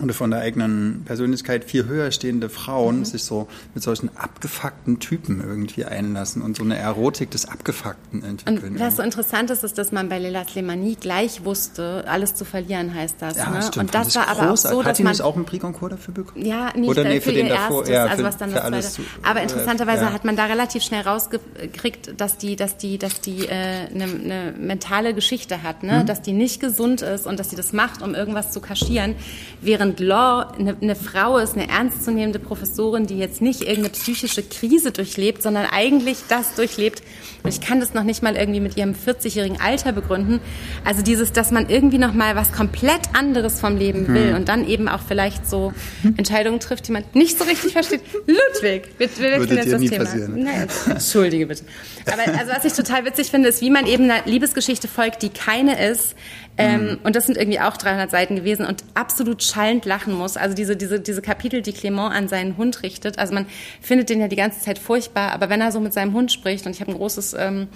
[0.03, 3.05] oder von der eigenen Persönlichkeit viel höher stehende Frauen Mhm.
[3.05, 8.73] sich so mit solchen abgefuckten Typen irgendwie einlassen und so eine Erotik des Abgefuckten entwickeln.
[8.75, 12.45] Und was so interessant ist, ist, dass man bei Leila Slimani gleich wusste, alles zu
[12.45, 13.37] verlieren heißt das.
[13.37, 13.63] ja, ne?
[13.63, 13.77] stimmt.
[13.77, 15.93] Und das war aber auch so, Hat dass die man nicht auch einen Prix Goncourt
[15.93, 16.45] dafür bekommen?
[16.45, 18.63] Ja, nicht Oder nee, für, für den davor, erstes, ja, also für- was dann das
[18.65, 19.09] alles zweite.
[19.09, 20.13] zu- Aber äh, interessanterweise ja.
[20.13, 24.55] hat man da relativ schnell rausgekriegt, dass die, dass die, dass die äh, eine ne
[24.59, 25.89] mentale Geschichte hat, Mhm.
[25.89, 26.05] ne?
[26.05, 29.15] dass die nicht gesund ist und dass sie das macht, um irgendwas zu kaschieren,
[29.61, 34.93] während Law eine ne Frau ist, eine ernstzunehmende Professorin, die jetzt nicht irgendeine psychische Krise
[34.93, 37.03] durchlebt, sondern eigentlich das durchlebt.
[37.43, 40.41] Und ich kann das noch nicht mal irgendwie mit ihrem 40-jährigen Alter begründen.
[40.85, 44.15] Also dieses, dass man irgendwie noch mal was komplett anderes vom Leben Mhm.
[44.15, 45.73] will und dann eben auch vielleicht so
[46.17, 48.01] Entscheidungen trifft, die man nicht so richtig versteht.
[48.27, 50.05] Ludwig, wir, wir Würde jetzt das nie Thema.
[50.05, 50.43] passieren.
[50.43, 51.65] Nein, entschuldige bitte.
[52.07, 55.29] Aber also was ich total witzig finde, ist, wie man eben einer Liebesgeschichte folgt, die
[55.29, 56.15] keine ist,
[56.59, 56.99] Ähm.
[57.03, 60.37] Und das sind irgendwie auch 300 Seiten gewesen und absolut schallend lachen muss.
[60.37, 63.19] Also diese, diese, diese Kapitel, die Clement an seinen Hund richtet.
[63.19, 63.47] Also man
[63.81, 66.67] findet den ja die ganze Zeit furchtbar, aber wenn er so mit seinem Hund spricht,
[66.67, 67.69] und ich habe ein großes ähm,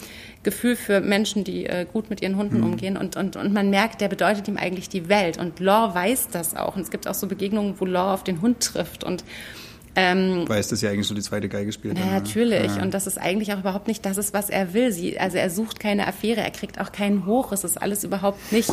[0.42, 2.64] Gefühl für Menschen, die äh, gut mit ihren Hunden mhm.
[2.64, 5.38] umgehen und, und, und man merkt, der bedeutet ihm eigentlich die Welt.
[5.38, 6.76] Und Law weiß das auch.
[6.76, 9.24] Und es gibt auch so Begegnungen, wo Law auf den Hund trifft und
[9.96, 11.98] ähm, Weil es das ja eigentlich so die zweite Geige spielt.
[11.98, 12.12] Ja, ne?
[12.12, 12.76] natürlich.
[12.76, 12.82] Ja.
[12.82, 14.92] Und das ist eigentlich auch überhaupt nicht das ist, was er will.
[14.92, 17.50] Sie, also er sucht keine Affäre, er kriegt auch keinen hoch.
[17.52, 18.70] Es ist alles überhaupt nicht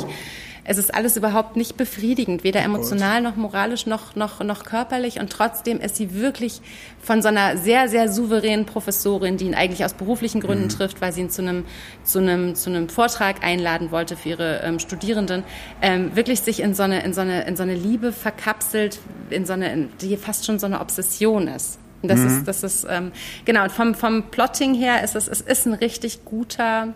[0.66, 5.20] es ist alles überhaupt nicht befriedigend, weder emotional noch moralisch noch, noch, noch körperlich.
[5.20, 6.62] Und trotzdem ist sie wirklich
[7.02, 10.70] von so einer sehr, sehr souveränen Professorin, die ihn eigentlich aus beruflichen Gründen mhm.
[10.70, 11.66] trifft, weil sie ihn zu einem,
[12.04, 15.44] zu einem, zu einem Vortrag einladen wollte für ihre ähm, Studierenden,
[15.82, 19.00] ähm, wirklich sich in so, eine, in, so eine, in so eine Liebe verkapselt,
[19.30, 21.80] in so eine, die fast schon so eine Obsession ist.
[22.04, 22.28] Das mhm.
[22.28, 23.12] ist, das ist, ähm,
[23.46, 26.94] genau, und vom, vom Plotting her ist es, es ist ein richtig guter,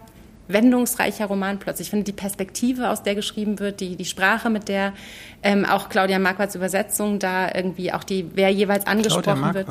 [0.47, 1.87] wendungsreicher Roman plötzlich.
[1.87, 4.93] Ich finde die Perspektive, aus der geschrieben wird, die, die Sprache, mit der
[5.43, 9.67] ähm, auch Claudia Marquards Übersetzung da irgendwie auch die, wer jeweils angesprochen wird.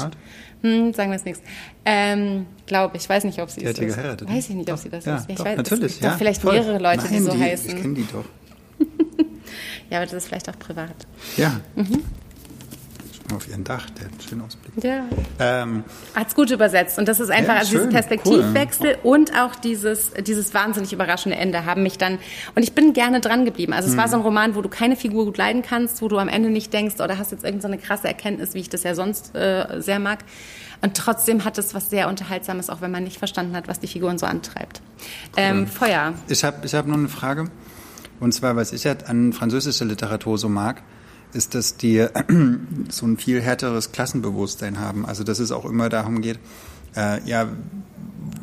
[0.62, 1.42] Hm, sagen wir es nichts.
[1.84, 3.96] Ähm, Glaube ich, weiß nicht, ob sie die es ist.
[3.96, 4.28] Geheiratet.
[4.28, 5.30] Weiß ich nicht, ob sie das ja, ist.
[5.30, 6.10] Ich doch, weiß, natürlich, es ja.
[6.10, 6.54] Doch vielleicht voll.
[6.54, 7.76] mehrere Leute, Nein, die so die, heißen.
[7.76, 8.24] Ich kenne die doch.
[9.90, 10.94] ja, aber das ist vielleicht auch privat.
[11.36, 11.60] Ja.
[11.74, 12.02] Mhm
[13.34, 14.84] auf ihren Dach, der hat schönen Ausblick.
[14.84, 15.04] Ja.
[15.38, 15.84] Ähm,
[16.14, 16.98] Hat es gut übersetzt.
[16.98, 19.12] Und das ist einfach, ja, also schön, dieses Perspektivwechsel cool.
[19.12, 22.18] und auch dieses, dieses wahnsinnig überraschende Ende haben mich dann,
[22.54, 23.72] und ich bin gerne dran geblieben.
[23.72, 24.00] Also es hm.
[24.00, 26.50] war so ein Roman, wo du keine Figur gut leiden kannst, wo du am Ende
[26.50, 29.34] nicht denkst, oder oh, hast jetzt irgendeine so krasse Erkenntnis, wie ich das ja sonst
[29.34, 30.20] äh, sehr mag.
[30.82, 33.86] Und trotzdem hat es was sehr Unterhaltsames, auch wenn man nicht verstanden hat, was die
[33.86, 34.82] Figuren so antreibt.
[35.30, 35.32] Cool.
[35.36, 36.14] Ähm, Feuer.
[36.28, 37.50] Ich habe ich hab noch eine Frage.
[38.20, 40.82] Und zwar, was ich halt an französischer Literatur so mag,
[41.36, 42.06] ist, dass die
[42.88, 45.06] so ein viel härteres Klassenbewusstsein haben.
[45.06, 46.38] Also dass es auch immer darum geht,
[46.96, 47.48] äh, ja,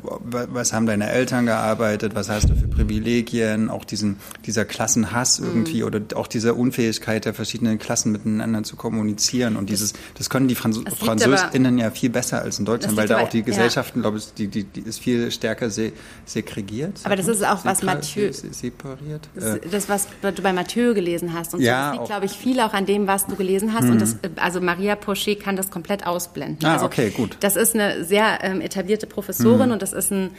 [0.03, 5.47] was haben deine Eltern gearbeitet, was hast du für Privilegien, auch diesen, dieser Klassenhass mhm.
[5.47, 5.87] irgendwie mhm.
[5.87, 10.55] oder auch diese Unfähigkeit der verschiedenen Klassen miteinander zu kommunizieren und dieses, das können die
[10.55, 14.01] Franz Französinnen ja viel besser als in Deutschland, weil da auch die Gesellschaften, ja.
[14.01, 15.93] glaube ich, die, die, die ist viel stärker se
[16.25, 17.01] segregiert.
[17.03, 19.29] Aber das ist auch was Mathieu, separiert.
[19.35, 22.31] Das, das, was du bei Mathieu gelesen hast und ja, so, das liegt, glaube ich,
[22.31, 23.91] viel auch an dem, was du gelesen hast mhm.
[23.91, 26.65] und das, also Maria Pochet kann das komplett ausblenden.
[26.65, 27.37] Ah, also, okay, gut.
[27.39, 29.73] Das ist eine sehr ähm, etablierte Professorin mhm.
[29.73, 30.31] und das ist ein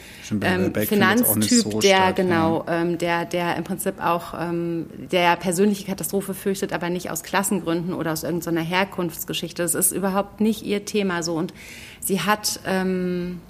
[0.43, 2.83] ähm, Finanztyp, so der stark, genau, ja.
[2.83, 7.95] ähm, der, der im Prinzip auch ähm, der persönliche Katastrophe fürchtet, aber nicht aus Klassengründen
[7.95, 9.63] oder aus irgendeiner Herkunftsgeschichte.
[9.63, 11.35] Das ist überhaupt nicht ihr Thema so.
[11.35, 11.55] Und
[12.01, 13.41] sie hat ähm,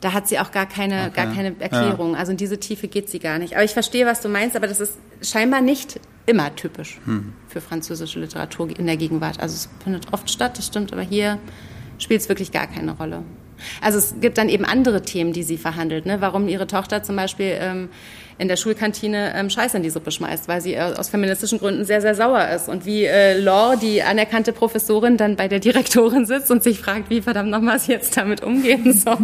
[0.00, 1.12] da hat sie auch gar keine, okay.
[1.14, 2.12] gar keine Erklärung.
[2.12, 2.20] Ja.
[2.20, 3.54] Also in diese Tiefe geht sie gar nicht.
[3.54, 7.32] Aber ich verstehe, was du meinst, aber das ist scheinbar nicht immer typisch hm.
[7.48, 9.40] für französische Literatur in der Gegenwart.
[9.40, 11.38] Also es findet oft statt, das stimmt, aber hier
[11.98, 13.22] spielt es wirklich gar keine Rolle.
[13.80, 16.06] Also es gibt dann eben andere Themen, die sie verhandelt.
[16.06, 16.20] Ne?
[16.20, 17.88] Warum ihre Tochter zum Beispiel ähm,
[18.40, 21.84] in der Schulkantine ähm, Scheiße in die Suppe schmeißt, weil sie äh, aus feministischen Gründen
[21.84, 22.70] sehr, sehr sauer ist.
[22.70, 27.10] Und wie äh, Law, die anerkannte Professorin, dann bei der Direktorin sitzt und sich fragt,
[27.10, 29.18] wie verdammt nochmal sie jetzt damit umgehen soll,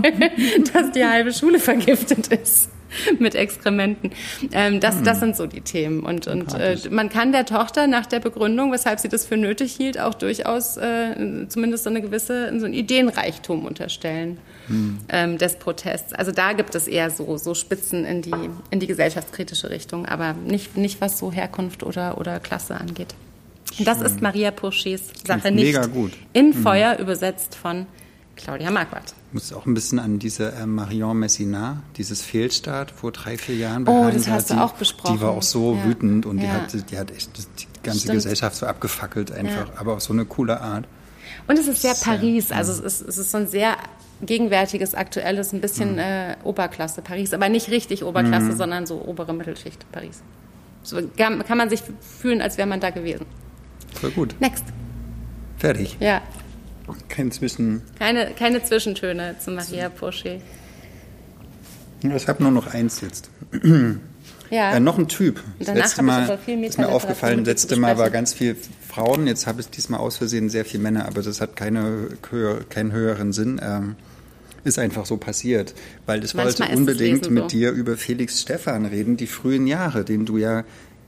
[0.73, 2.69] dass die halbe Schule vergiftet ist.
[3.19, 4.11] mit Exkrementen.
[4.53, 5.21] Ähm, das, das hm.
[5.21, 6.01] sind so die Themen.
[6.01, 9.73] Und, und äh, man kann der Tochter nach der Begründung, weshalb sie das für nötig
[9.75, 14.99] hielt, auch durchaus äh, zumindest so eine gewisse so ein Ideenreichtum unterstellen hm.
[15.09, 16.13] ähm, des Protests.
[16.13, 18.35] Also da gibt es eher so, so Spitzen in die,
[18.71, 23.15] in die gesellschaftskritische Richtung, aber nicht, nicht was so Herkunft oder, oder Klasse angeht.
[23.79, 25.67] Und das ist Maria Pourchets Sache nicht.
[25.67, 26.13] Mega gut.
[26.33, 26.63] In hm.
[26.63, 27.03] Feuer mhm.
[27.03, 27.87] übersetzt von
[28.37, 29.15] Claudia Marquardt.
[29.29, 33.57] Ich muss auch ein bisschen an diese äh, Marion Messina, dieses Fehlstart vor drei, vier
[33.57, 35.17] Jahren Oh, das hast du auch besprochen.
[35.17, 35.85] Die war auch so ja.
[35.85, 36.45] wütend und ja.
[36.45, 38.15] die, hat, die hat echt die ganze Stimmt.
[38.15, 39.81] Gesellschaft so abgefackelt einfach, ja.
[39.81, 40.87] aber auf so eine coole Art.
[41.49, 43.77] Und es ist sehr Paris, also es ist, es ist so ein sehr
[44.23, 45.99] gegenwärtiges, aktuelles, ein bisschen mhm.
[45.99, 48.57] äh, Oberklasse Paris, aber nicht richtig Oberklasse, mhm.
[48.57, 50.23] sondern so obere Mittelschicht Paris.
[50.83, 51.83] So kann, kann man sich
[52.21, 53.27] fühlen, als wäre man da gewesen.
[53.95, 54.35] Voll gut.
[54.41, 54.65] Next.
[55.59, 55.97] Fertig.
[56.01, 56.23] Ja.
[57.09, 57.83] Kein Zwischen.
[57.99, 60.37] Keine, keine Zwischentöne zu Maria Porcher.
[62.03, 63.31] Ich habe nur noch eins jetzt.
[64.51, 64.77] Ja.
[64.77, 65.43] Äh, noch ein Typ.
[65.59, 69.61] Das letzte Mal ist mir aufgefallen, das letzte Mal war ganz viel Frauen, jetzt habe
[69.61, 72.09] ich diesmal aus Versehen sehr viele Männer, aber das hat keine,
[72.69, 73.61] keinen höheren Sinn.
[73.63, 73.97] Ähm,
[74.65, 75.75] ist einfach so passiert,
[76.07, 80.27] weil ich Manchmal wollte unbedingt mit dir über Felix Stephan reden, die frühen Jahre, den
[80.27, 80.65] du ja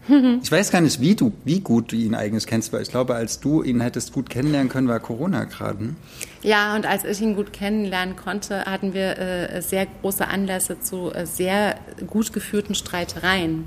[0.43, 3.15] Ich weiß gar nicht, wie du, wie gut du ihn eigentlich kennst, weil ich glaube,
[3.15, 5.79] als du ihn hättest gut kennenlernen können, war Corona gerade.
[5.79, 5.97] Hm?
[6.43, 11.13] Ja, und als ich ihn gut kennenlernen konnte, hatten wir äh, sehr große Anlässe zu
[11.13, 13.65] äh, sehr gut geführten Streitereien.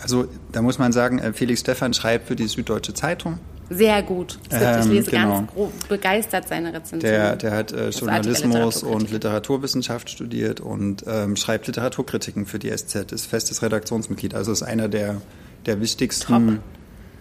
[0.00, 3.38] Also da muss man sagen, äh, Felix Stephan schreibt für die Süddeutsche Zeitung.
[3.68, 4.38] Sehr gut.
[4.52, 5.44] Ähm, ich lese genau.
[5.56, 7.00] ganz begeistert seine Rezension.
[7.00, 13.10] Der, der hat äh, Journalismus und Literaturwissenschaft studiert und ähm, schreibt Literaturkritiken für die SZ,
[13.10, 14.34] ist festes Redaktionsmitglied.
[14.34, 15.20] Also ist einer der
[15.66, 16.60] der wichtigsten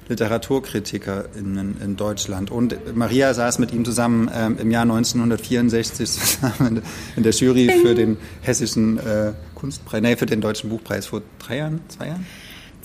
[0.07, 2.51] Literaturkritiker in, in, Deutschland.
[2.51, 6.83] Und Maria saß mit ihm zusammen ähm, im Jahr 1964 zusammen
[7.15, 11.57] in der Jury für den hessischen äh, Kunstpreis, nee, für den deutschen Buchpreis vor drei
[11.57, 12.25] Jahren, zwei Jahren?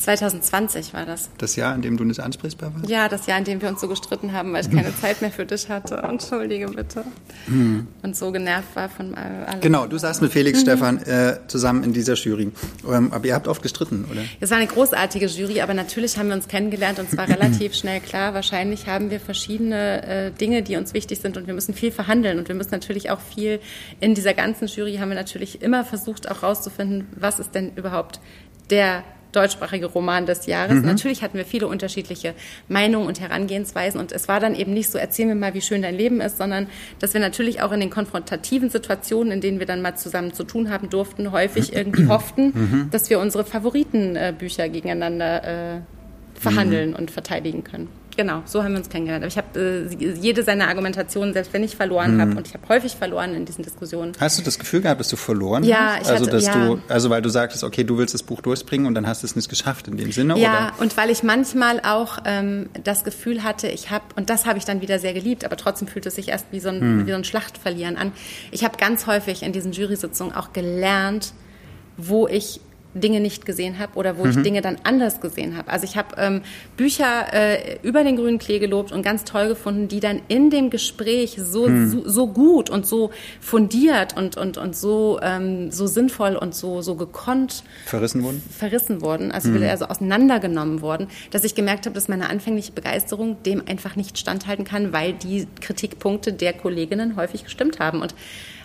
[0.01, 1.29] 2020 war das.
[1.37, 2.89] Das Jahr, in dem du nicht ansprechbar warst?
[2.89, 5.31] Ja, das Jahr, in dem wir uns so gestritten haben, weil ich keine Zeit mehr
[5.31, 5.97] für dich hatte.
[5.97, 7.05] Entschuldige bitte.
[7.47, 7.87] Mhm.
[8.03, 9.61] Und so genervt war von allem.
[9.61, 10.63] Genau, du saßt mit Felix mhm.
[10.63, 12.51] Stefan äh, zusammen in dieser Jury.
[12.91, 14.23] Ähm, aber ihr habt oft gestritten, oder?
[14.41, 18.01] Es war eine großartige Jury, aber natürlich haben wir uns kennengelernt und zwar relativ schnell
[18.01, 18.33] klar.
[18.33, 22.39] Wahrscheinlich haben wir verschiedene äh, Dinge, die uns wichtig sind und wir müssen viel verhandeln
[22.39, 23.61] und wir müssen natürlich auch viel
[24.01, 28.21] in dieser ganzen Jury haben wir natürlich immer versucht auch rauszufinden, was ist denn überhaupt
[28.71, 30.77] der deutschsprachige Roman des Jahres.
[30.77, 30.87] Mhm.
[30.87, 32.35] Natürlich hatten wir viele unterschiedliche
[32.69, 35.83] Meinungen und Herangehensweisen und es war dann eben nicht so, erzähl mir mal, wie schön
[35.83, 36.67] dein Leben ist, sondern
[36.99, 40.45] dass wir natürlich auch in den konfrontativen Situationen, in denen wir dann mal zusammen zu
[40.45, 42.89] tun haben durften, häufig irgendwie hofften, mhm.
[42.91, 45.81] dass wir unsere Favoritenbücher gegeneinander äh,
[46.35, 46.97] verhandeln mhm.
[46.97, 48.00] und verteidigen können.
[48.21, 49.25] Genau, so haben wir uns kennengelernt.
[49.25, 52.21] Aber ich habe äh, jede seiner Argumentationen, selbst wenn ich verloren mhm.
[52.21, 54.13] habe, und ich habe häufig verloren in diesen Diskussionen.
[54.21, 56.03] Hast du das Gefühl gehabt, dass du verloren ja, hast?
[56.03, 56.67] Ich also, hatte, dass ja.
[56.67, 59.27] du, also weil du sagtest, okay, du willst das Buch durchbringen und dann hast du
[59.27, 60.39] es nicht geschafft in dem Sinne?
[60.39, 60.83] Ja, oder?
[60.83, 64.67] und weil ich manchmal auch ähm, das Gefühl hatte, ich habe, und das habe ich
[64.67, 67.07] dann wieder sehr geliebt, aber trotzdem fühlt es sich erst wie so ein, mhm.
[67.07, 68.13] wie so ein Schlachtverlieren an.
[68.51, 71.33] Ich habe ganz häufig in diesen Jury-Sitzungen auch gelernt,
[71.97, 72.61] wo ich
[72.95, 74.31] Dinge nicht gesehen habe oder wo mhm.
[74.31, 75.71] ich Dinge dann anders gesehen habe.
[75.71, 76.43] Also ich habe ähm,
[76.77, 80.71] Bücher äh, über den grünen Klee gelobt und ganz toll gefunden, die dann in dem
[80.71, 81.89] Gespräch so, mhm.
[81.89, 86.83] so, so, gut und so fundiert und, und, und so, ähm, so sinnvoll und so,
[86.83, 88.43] so gekonnt verrissen wurden.
[88.51, 89.63] Verrissen wurden, also mhm.
[89.63, 94.65] also auseinandergenommen wurden, dass ich gemerkt habe, dass meine anfängliche Begeisterung dem einfach nicht standhalten
[94.65, 98.03] kann, weil die Kritikpunkte der Kolleginnen häufig gestimmt haben.
[98.03, 98.15] Und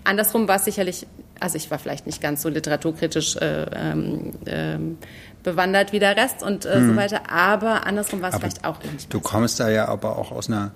[0.06, 1.08] Andersrum war es sicherlich,
[1.40, 4.98] also ich war vielleicht nicht ganz so literaturkritisch äh, ähm, ähm,
[5.44, 6.90] bewandert wie der Rest und äh, hm.
[6.90, 9.14] so weiter, aber andersrum war es vielleicht auch nicht.
[9.14, 10.72] Du kommst da ja aber auch aus einer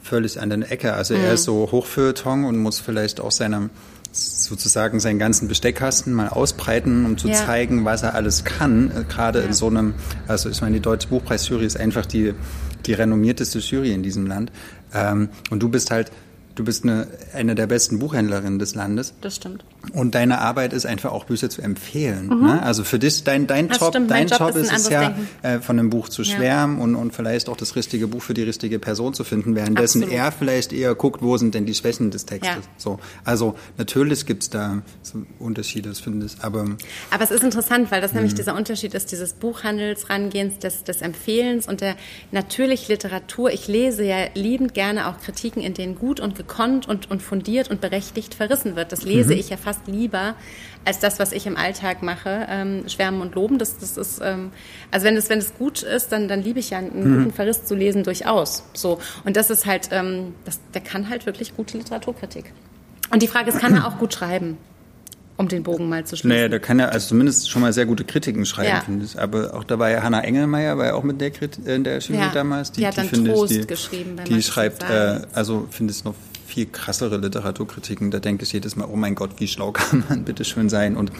[0.00, 0.94] völlig anderen Ecke.
[0.94, 1.24] Also hm.
[1.24, 3.70] er ist so Hochfeuilleton und muss vielleicht auch seinem
[4.10, 7.34] sozusagen seinen ganzen Besteckkasten mal ausbreiten, um zu ja.
[7.34, 8.90] zeigen, was er alles kann.
[8.90, 9.46] Äh, gerade ja.
[9.46, 9.94] in so einem,
[10.26, 12.34] also ich meine, die Deutsche Buchpreisjury ist einfach die,
[12.86, 14.50] die renommierteste Jury in diesem Land.
[14.94, 16.10] Ähm, und du bist halt
[16.58, 19.14] Du bist eine, eine der besten Buchhändlerinnen des Landes.
[19.20, 19.64] Das stimmt.
[19.92, 22.26] Und deine Arbeit ist einfach auch Bücher zu empfehlen.
[22.26, 22.46] Mhm.
[22.46, 22.62] Ne?
[22.64, 25.88] Also für dich, dein, dein Job, dein Job, Job ist, es ja, äh, von einem
[25.88, 26.82] Buch zu schwärmen ja.
[26.82, 30.20] und, und vielleicht auch das richtige Buch für die richtige Person zu finden, währenddessen Absolut.
[30.20, 32.56] er vielleicht eher guckt, wo sind denn die Schwächen des Textes.
[32.56, 32.62] Ja.
[32.76, 32.98] So.
[33.24, 36.42] Also natürlich gibt es da so Unterschiede, das finde ich.
[36.42, 36.66] Aber,
[37.12, 38.38] aber es ist interessant, weil das nämlich mhm.
[38.38, 41.94] dieser Unterschied ist, dieses Buchhandelsrangehens, des, des Empfehlens und der
[42.32, 43.52] natürlich Literatur.
[43.52, 47.70] Ich lese ja liebend gerne auch Kritiken, in denen gut und gekonnt und, und fundiert
[47.70, 48.90] und berechtigt verrissen wird.
[48.90, 49.40] Das lese mhm.
[49.40, 50.34] ich ja fast lieber
[50.84, 52.46] als das, was ich im Alltag mache.
[52.48, 54.50] Ähm, schwärmen und loben, das, das ist, ähm,
[54.90, 57.18] also wenn es wenn es gut ist, dann, dann liebe ich ja einen mhm.
[57.18, 58.64] guten Verriss zu lesen durchaus.
[58.72, 62.52] So und das ist halt, ähm, das, der kann halt wirklich gute Literaturkritik.
[63.10, 64.58] Und die Frage ist, kann er auch gut schreiben?
[65.38, 66.30] um den Bogen mal zu schließen.
[66.30, 68.80] Naja, da kann er also zumindest schon mal sehr gute Kritiken schreiben, ja.
[68.80, 69.18] finde ich.
[69.18, 72.00] Aber auch da war ja Hanna Engelmeier, war ja auch mit der Krit in der
[72.00, 72.30] Jury ja.
[72.34, 72.72] damals.
[72.72, 74.16] Die, die hat dann die, Trost ich, die, geschrieben.
[74.16, 76.14] Wenn die schreibt, äh, also finde ich noch
[76.48, 78.10] viel krassere Literaturkritiken.
[78.10, 80.96] Da denke ich jedes Mal, oh mein Gott, wie schlau kann man bitte schön sein.
[80.96, 81.12] Und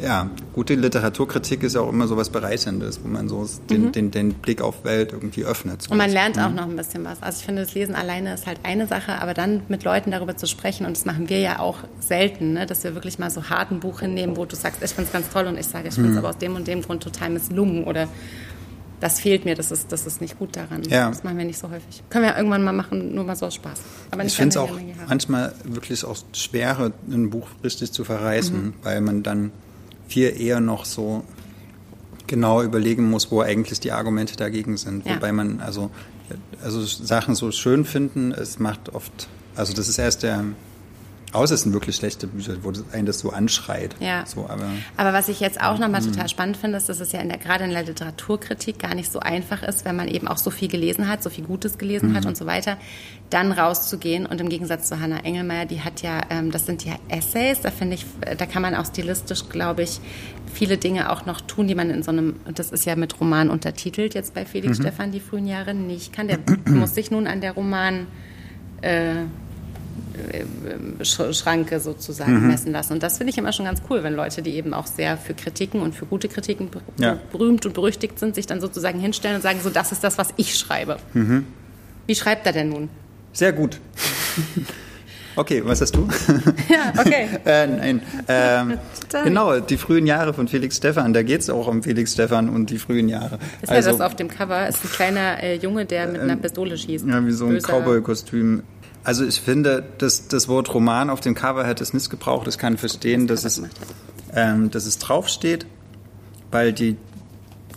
[0.00, 3.92] ja, gute Literaturkritik ist ja auch immer so was Bereicherndes, wo man so den, mhm.
[3.92, 5.82] den, den Blick auf Welt irgendwie öffnet.
[5.82, 6.54] So und man lernt auch mhm.
[6.54, 7.20] noch ein bisschen was.
[7.20, 10.36] Also ich finde, das Lesen alleine ist halt eine Sache, aber dann mit Leuten darüber
[10.36, 13.44] zu sprechen, und das machen wir ja auch selten, ne, dass wir wirklich mal so
[13.44, 15.88] hart ein Buch hinnehmen, wo du sagst, ich finde es ganz toll und ich sage,
[15.88, 16.18] ich finde es mhm.
[16.18, 18.06] aber aus dem und dem Grund total misslungen oder
[19.00, 20.82] das fehlt mir, das ist, das ist nicht gut daran.
[20.84, 21.08] Ja.
[21.08, 22.02] Das machen wir nicht so häufig.
[22.10, 23.80] Können wir irgendwann mal machen, nur mal so aus Spaß.
[24.10, 24.70] Aber ich finde es auch
[25.08, 28.74] manchmal wirklich auch schwerer, ein Buch richtig zu verreißen, mhm.
[28.82, 29.52] weil man dann
[30.08, 31.24] viel eher noch so
[32.26, 35.06] genau überlegen muss, wo eigentlich die Argumente dagegen sind.
[35.06, 35.16] Ja.
[35.16, 35.90] Wobei man also,
[36.62, 40.44] also Sachen so schön finden, es macht oft, also das ist erst der
[41.32, 43.94] Außer es sind wirklich schlechte Bücher, wo einen das so anschreit.
[44.00, 44.24] Ja.
[44.26, 47.20] So, aber, aber was ich jetzt auch nochmal total spannend finde, ist, dass es ja
[47.20, 50.38] in der, gerade in der Literaturkritik gar nicht so einfach ist, wenn man eben auch
[50.38, 52.16] so viel gelesen hat, so viel Gutes gelesen mhm.
[52.16, 52.78] hat und so weiter,
[53.30, 54.24] dann rauszugehen.
[54.24, 57.70] Und im Gegensatz zu Hannah Engelmeier, die hat ja, ähm, das sind ja Essays, da
[57.70, 60.00] finde ich, da kann man auch stilistisch, glaube ich,
[60.52, 63.20] viele Dinge auch noch tun, die man in so einem, und das ist ja mit
[63.20, 64.82] Roman untertitelt jetzt bei Felix mhm.
[64.82, 66.28] Stefan die frühen Jahre nicht kann.
[66.28, 68.06] Der muss sich nun an der Roman
[68.80, 69.24] äh,
[71.02, 72.48] Schranke sozusagen mhm.
[72.48, 72.94] messen lassen.
[72.94, 75.34] Und das finde ich immer schon ganz cool, wenn Leute, die eben auch sehr für
[75.34, 77.18] Kritiken und für gute Kritiken ja.
[77.32, 80.28] berühmt und berüchtigt sind, sich dann sozusagen hinstellen und sagen, so das ist das, was
[80.36, 80.98] ich schreibe.
[81.14, 81.46] Mhm.
[82.06, 82.88] Wie schreibt er denn nun?
[83.32, 83.78] Sehr gut.
[85.38, 86.08] Okay, was hast du?
[86.68, 87.28] Ja, okay.
[87.46, 88.02] äh, nein.
[88.26, 88.78] Ähm,
[89.22, 91.12] genau, die frühen Jahre von Felix Stefan.
[91.12, 93.38] Da geht es auch um Felix Stefan und die frühen Jahre.
[93.62, 94.66] Ist also, ja das auf dem Cover.
[94.66, 97.06] Ist ein kleiner äh, Junge, der mit einer ähm, Pistole schießt.
[97.06, 98.64] Ja, wie so ein Cowboy-Kostüm.
[99.04, 102.46] Also ich finde, das, das Wort Roman auf dem Cover hätte es nicht gebraucht.
[102.48, 103.68] Ich kann verstehen, das dass, es,
[104.34, 105.66] ähm, dass es draufsteht,
[106.50, 106.96] weil die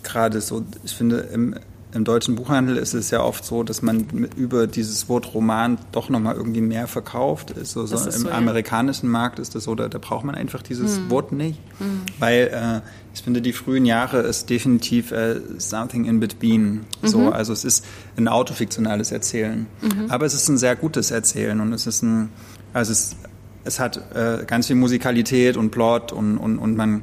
[0.02, 1.54] gerade so, ich finde, im,
[1.94, 6.08] im deutschen Buchhandel ist es ja oft so, dass man über dieses Wort Roman doch
[6.08, 7.54] nochmal irgendwie mehr verkauft.
[7.62, 9.12] So, so Im so, amerikanischen ja.
[9.12, 11.10] Markt ist das so, da, da braucht man einfach dieses hm.
[11.10, 11.58] Wort nicht.
[11.78, 12.00] Hm.
[12.18, 16.80] Weil äh, ich finde, die frühen Jahre ist definitiv äh, something in between.
[17.02, 17.32] So, mhm.
[17.32, 17.84] Also es ist
[18.16, 19.66] ein autofiktionales Erzählen.
[19.82, 20.10] Mhm.
[20.10, 22.30] Aber es ist ein sehr gutes Erzählen und es ist ein,
[22.72, 23.16] also es,
[23.64, 27.02] es hat äh, ganz viel Musikalität und Plot und, und, und man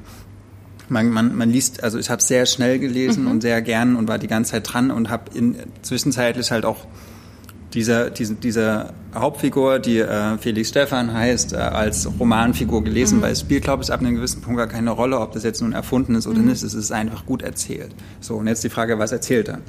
[0.90, 3.32] man, man, man liest, also ich habe sehr schnell gelesen mhm.
[3.32, 6.86] und sehr gern und war die ganze Zeit dran und habe in zwischenzeitlich halt auch
[7.74, 13.22] dieser, diese, diese Hauptfigur, die äh, Felix Stefan heißt, äh, als Romanfigur gelesen, mhm.
[13.22, 15.62] weil es spielt, glaube ich, ab einem gewissen Punkt gar keine Rolle, ob das jetzt
[15.62, 16.48] nun erfunden ist oder mhm.
[16.48, 16.64] nicht.
[16.64, 17.94] Es ist einfach gut erzählt.
[18.20, 19.60] So, und jetzt die Frage, was erzählt er?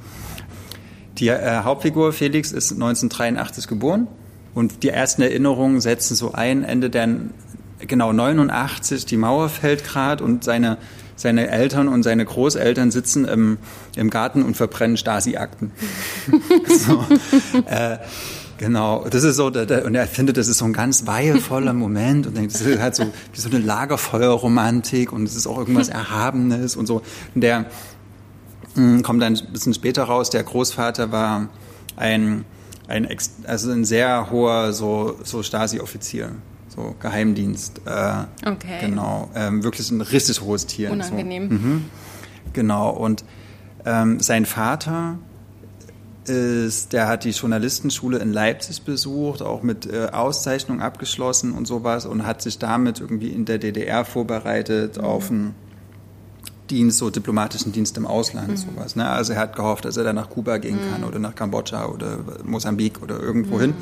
[1.18, 4.09] Die äh, Hauptfigur Felix ist 1983 geboren
[4.55, 7.09] und die ersten Erinnerungen setzen so ein, Ende der,
[7.87, 10.79] genau 89, die Mauer fällt gerade und seine
[11.21, 13.59] seine Eltern und seine Großeltern sitzen im,
[13.95, 15.71] im Garten und verbrennen Stasi-Akten.
[16.66, 17.05] so,
[17.66, 17.99] äh,
[18.57, 22.37] Genau, das ist so, und er findet, das ist so ein ganz weihevoller Moment und
[22.37, 26.85] denkt, das ist halt so so eine Lagerfeuerromantik und es ist auch irgendwas Erhabenes und
[26.85, 27.01] so.
[27.35, 27.66] Und der mh,
[28.75, 31.49] hm, kommt dann ein bisschen später raus, der Großvater war
[31.97, 32.45] ein,
[32.87, 33.09] ein,
[33.47, 36.33] also ein sehr hoher so, so Stasi-Offizier
[36.75, 37.83] so Geheimdienst.
[37.85, 38.79] Äh, okay.
[38.81, 40.91] Genau, ähm, wirklich ein richtig hohes Tier.
[40.91, 41.49] Unangenehm.
[41.49, 41.55] So.
[41.55, 41.85] Mhm.
[42.53, 43.25] Genau, und
[43.85, 45.18] ähm, sein Vater
[46.25, 52.07] ist, der hat die Journalistenschule in Leipzig besucht, auch mit äh, Auszeichnung abgeschlossen und sowas
[52.07, 55.05] und hat sich damit irgendwie in der DDR vorbereitet mhm.
[55.05, 55.55] auf einen
[56.68, 58.57] Dienst, so diplomatischen Dienst im Ausland, mhm.
[58.57, 58.97] sowas.
[58.97, 59.09] Ne?
[59.09, 61.09] Also er hat gehofft, dass er dann nach Kuba gehen kann mhm.
[61.09, 63.75] oder nach Kambodscha oder Mosambik oder irgendwo hin.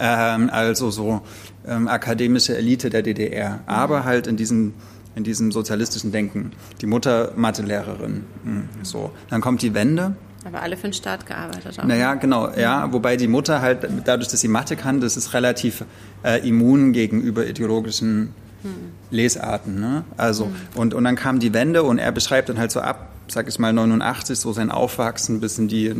[0.00, 1.20] ähm, also so
[1.66, 4.74] ähm, akademische Elite der DDR, aber halt in diesem
[5.16, 6.52] in diesem sozialistischen Denken.
[6.80, 9.10] Die Mutter Mathelehrerin, hm, so.
[9.28, 10.14] Dann kommt die Wende.
[10.44, 11.84] Aber alle für den Staat gearbeitet auch.
[11.84, 12.92] Naja, genau, ja.
[12.92, 15.84] Wobei die Mutter halt, dadurch, dass sie Mathe kann, das ist relativ
[16.22, 18.32] äh, immun gegenüber ideologischen
[18.62, 18.70] hm.
[19.10, 19.80] Lesarten.
[19.80, 20.04] Ne?
[20.16, 20.52] Also, hm.
[20.76, 23.58] und, und dann kam die Wende und er beschreibt dann halt so ab, sag ich
[23.58, 25.92] mal, 89, so sein Aufwachsen bis in die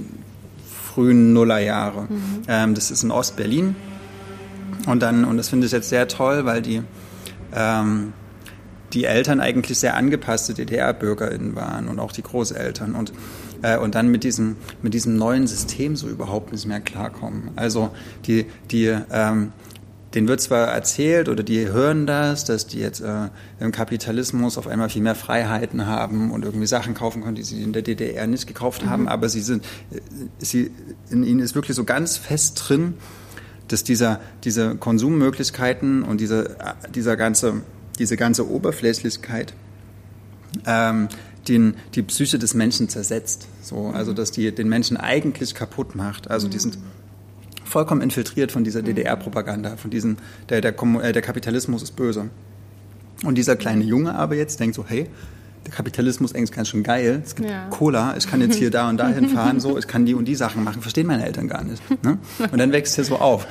[0.95, 2.03] frühen Nullerjahre.
[2.03, 2.43] Mhm.
[2.49, 3.77] Ähm, das ist in Ostberlin.
[4.87, 6.83] Und dann, und das finde ich jetzt sehr toll, weil die,
[7.55, 8.13] ähm,
[8.93, 13.13] die Eltern eigentlich sehr angepasste DDR-BürgerInnen waren und auch die Großeltern und,
[13.63, 17.51] äh, und dann mit diesem, mit diesem neuen System so überhaupt nicht mehr klarkommen.
[17.57, 17.91] Also
[18.27, 19.53] die, die, ähm,
[20.15, 23.29] denen wird zwar erzählt oder die hören das, dass die jetzt äh,
[23.61, 27.63] im Kapitalismus auf einmal viel mehr Freiheiten haben und irgendwie Sachen kaufen können, die sie
[27.63, 29.09] in der DDR nicht gekauft haben, mhm.
[29.09, 30.01] aber sie sind, äh,
[30.39, 30.73] sie,
[31.11, 32.95] in ihnen ist wirklich so ganz fest drin,
[33.73, 36.57] dass dieser, diese Konsummöglichkeiten und diese,
[36.95, 37.63] dieser ganze,
[37.99, 39.55] diese ganze Oberflächlichkeit
[40.67, 41.09] ähm,
[41.49, 43.49] den, die Psyche des Menschen zersetzt.
[43.63, 46.31] So, also dass die den Menschen eigentlich kaputt macht.
[46.31, 46.79] Also die sind
[47.65, 50.17] vollkommen infiltriert von dieser DDR-Propaganda, von diesem,
[50.49, 52.31] der, der, äh, der Kapitalismus ist böse.
[53.25, 55.09] Und dieser kleine Junge aber jetzt denkt so, hey,
[55.67, 57.23] der Kapitalismus ist eigentlich ganz schön geil.
[57.25, 57.67] Es gibt ja.
[57.69, 60.35] Cola, ich kann jetzt hier da und dahin fahren, so, ich kann die und die
[60.35, 61.83] Sachen machen, verstehen meine Eltern gar nicht.
[62.03, 62.19] Ne?
[62.51, 63.47] Und dann wächst er so auf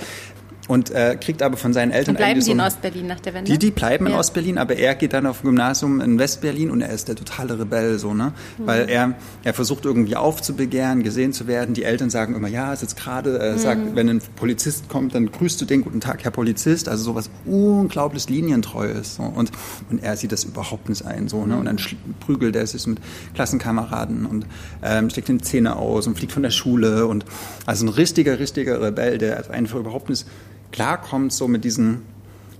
[0.70, 3.34] und äh, kriegt aber von seinen Eltern und bleiben die so in Ostberlin nach der
[3.34, 3.52] Wende?
[3.52, 4.14] Die, die bleiben ja.
[4.14, 7.16] in Ostberlin, aber er geht dann auf ein Gymnasium in Westberlin und er ist der
[7.16, 8.34] totale Rebell, so, ne?
[8.60, 8.68] Mhm.
[8.68, 11.74] Weil er, er versucht irgendwie aufzubegehren, gesehen zu werden.
[11.74, 13.58] Die Eltern sagen immer, ja, ist jetzt gerade, äh, mhm.
[13.58, 16.88] sagt, wenn ein Polizist kommt, dann grüßt du den guten Tag, Herr Polizist.
[16.88, 19.16] Also sowas unglaublich linientreu ist.
[19.16, 19.24] So.
[19.24, 19.52] Und,
[19.90, 21.58] und er sieht das überhaupt nicht ein, so, ne?
[21.58, 21.80] Und dann
[22.20, 23.00] prügelt er sich mit
[23.34, 24.46] Klassenkameraden und
[24.84, 27.26] ähm, steckt den Zähne aus und fliegt von der Schule und
[27.66, 30.28] also ein richtiger, richtiger Rebell, der einfach überhaupt nicht
[30.72, 32.02] klarkommt, so mit diesem,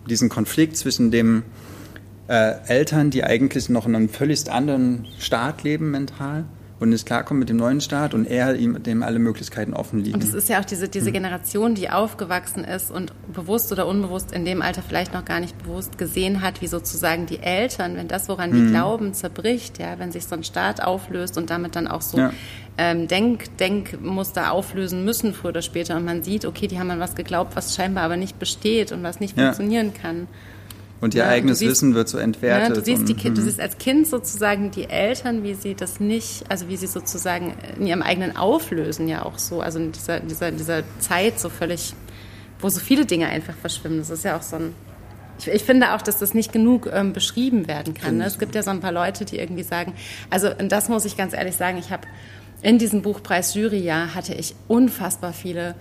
[0.10, 1.44] diesem Konflikt zwischen dem
[2.28, 6.46] äh, Eltern, die eigentlich noch in einem völlig anderen Staat leben mental
[6.80, 10.16] und nicht klarkommt mit dem neuen Staat und er ihm dem alle Möglichkeiten offen liegen.
[10.16, 11.14] Und es ist ja auch diese, diese hm.
[11.14, 15.58] Generation, die aufgewachsen ist und bewusst oder unbewusst in dem Alter vielleicht noch gar nicht
[15.58, 18.72] bewusst gesehen hat, wie sozusagen die Eltern, wenn das, woran die hm.
[18.72, 22.32] glauben, zerbricht, ja, wenn sich so ein Staat auflöst und damit dann auch so ja.
[22.78, 27.00] ähm, Denk, Denkmuster auflösen müssen früher oder später und man sieht, okay, die haben an
[27.00, 29.46] was geglaubt, was scheinbar aber nicht besteht und was nicht ja.
[29.46, 30.28] funktionieren kann.
[31.02, 32.70] Und ihr ja, eigenes siehst, Wissen wird so entwertet.
[32.70, 33.46] Ja, du, siehst die, und, du mhm.
[33.46, 37.88] siehst als Kind sozusagen die Eltern, wie sie das nicht, also wie sie sozusagen in
[37.88, 41.94] ihrem eigenen Auflösen ja auch so, also in dieser, dieser, dieser Zeit so völlig,
[42.60, 44.00] wo so viele Dinge einfach verschwimmen.
[44.00, 44.74] Das ist ja auch so ein
[45.40, 48.18] ich, ich, finde auch, dass das nicht genug ähm, beschrieben werden kann.
[48.18, 48.26] Ne?
[48.26, 49.94] Es gibt ja so ein paar Leute, die irgendwie sagen,
[50.30, 52.08] also das muss ich ganz ehrlich sagen, ich habe
[52.62, 55.76] in diesem Buchpreis Juryjahr hatte ich unfassbar viele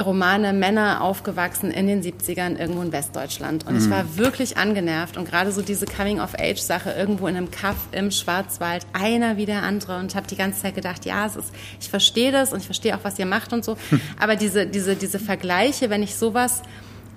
[0.00, 3.66] Romane Männer aufgewachsen in den 70ern irgendwo in Westdeutschland.
[3.66, 3.78] Und mhm.
[3.80, 5.16] ich war wirklich angenervt.
[5.16, 9.98] Und gerade so diese Coming-of-Age-Sache irgendwo in einem Kaff im Schwarzwald, einer wie der andere.
[9.98, 12.96] Und habe die ganze Zeit gedacht, ja, es ist, ich verstehe das und ich verstehe
[12.96, 13.76] auch, was ihr macht und so.
[14.18, 16.62] Aber diese, diese, diese Vergleiche, wenn ich sowas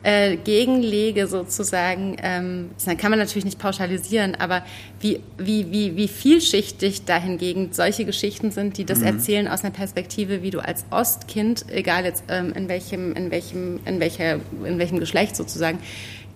[0.08, 4.64] äh, gegenlege sozusagen, ähm, dann kann man natürlich nicht pauschalisieren, aber
[5.02, 9.08] wie, wie, wie, wie vielschichtig dahingegen solche Geschichten sind, die das mhm.
[9.08, 13.82] erzählen aus einer Perspektive, wie du als Ostkind, egal jetzt ähm, in welchem, in welchem,
[13.84, 15.80] in welcher, in welchem Geschlecht sozusagen,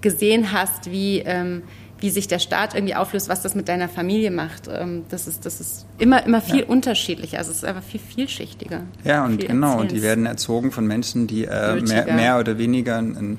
[0.02, 1.62] gesehen hast, wie ähm,
[2.02, 4.68] wie sich der Staat irgendwie auflöst, was das mit deiner Familie macht.
[4.68, 6.66] Ähm, das ist, das ist immer, immer viel ja.
[6.66, 7.38] unterschiedlicher.
[7.38, 8.82] Also es ist einfach viel vielschichtiger.
[9.04, 12.98] Ja, und genau, und die werden erzogen von Menschen, die äh, mehr, mehr, oder weniger
[12.98, 13.38] einen,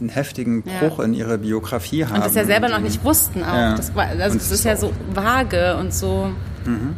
[0.00, 1.04] einen heftigen Bruch ja.
[1.04, 2.16] in ihrer Biografie haben.
[2.16, 3.54] Und das ja selber noch nicht wussten auch.
[3.54, 3.76] Ja.
[3.76, 6.30] Das, war, also das ist, ja so vage und so.
[6.64, 6.94] Mhm.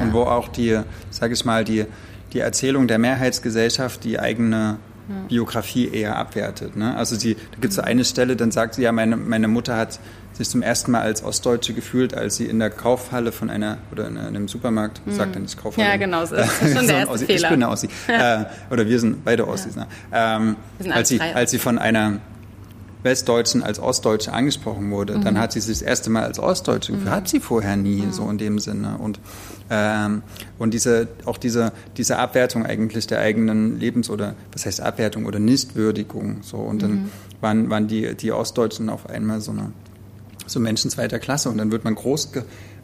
[0.00, 0.78] Und wo auch die,
[1.10, 1.86] sage ich mal, die,
[2.32, 4.78] die Erzählung der Mehrheitsgesellschaft die eigene
[5.28, 6.76] Biografie eher abwertet.
[6.76, 6.96] Ne?
[6.96, 9.76] Also sie, da gibt es so eine Stelle, dann sagt sie ja, meine, meine Mutter
[9.76, 9.98] hat
[10.32, 14.08] sich zum ersten Mal als Ostdeutsche gefühlt, als sie in der Kaufhalle von einer oder
[14.08, 15.12] in einem Supermarkt, mhm.
[15.12, 15.88] sagt er nicht Kaufhalle.
[15.88, 17.34] Ja, genau, das ist schon der erste Fehler.
[17.36, 17.88] Ich bin eine Ossi.
[18.08, 19.74] äh, oder wir sind beide Ossis.
[19.74, 19.82] Ja.
[19.82, 20.56] Ne?
[20.80, 22.18] Ähm, als, sie, als sie von einer
[23.02, 25.24] Westdeutschen als Ostdeutsche angesprochen wurde, mhm.
[25.24, 27.10] dann hat sie sich das erste Mal als Ostdeutsche gefühlt.
[27.10, 27.14] Mhm.
[27.14, 28.12] Hat sie vorher nie, mhm.
[28.12, 28.98] so in dem Sinne.
[28.98, 29.18] Und,
[29.70, 30.22] ähm,
[30.58, 35.38] und diese, auch diese, diese Abwertung eigentlich der eigenen Lebens- oder, was heißt Abwertung oder
[35.38, 36.58] Nichtwürdigung, so.
[36.58, 37.10] Und dann mhm.
[37.40, 39.72] waren, waren die, die Ostdeutschen auf einmal so eine,
[40.46, 42.30] so Menschen zweiter Klasse und dann wird man groß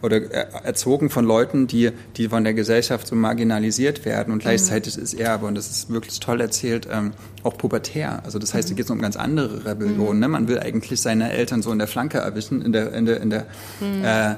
[0.03, 4.43] oder äh, erzogen von Leuten, die, die von der Gesellschaft so marginalisiert werden und mhm.
[4.43, 8.23] gleichzeitig ist er aber, und das ist wirklich toll erzählt, ähm, auch pubertär.
[8.25, 8.71] Also das heißt, mhm.
[8.71, 10.17] hier geht es um ganz andere Rebellion.
[10.17, 10.21] Mhm.
[10.21, 10.29] Ne?
[10.29, 13.31] Man will eigentlich seine Eltern so in der Flanke erwischen, in der, in der, in
[13.31, 13.47] der
[13.81, 14.05] mhm.
[14.05, 14.35] äh,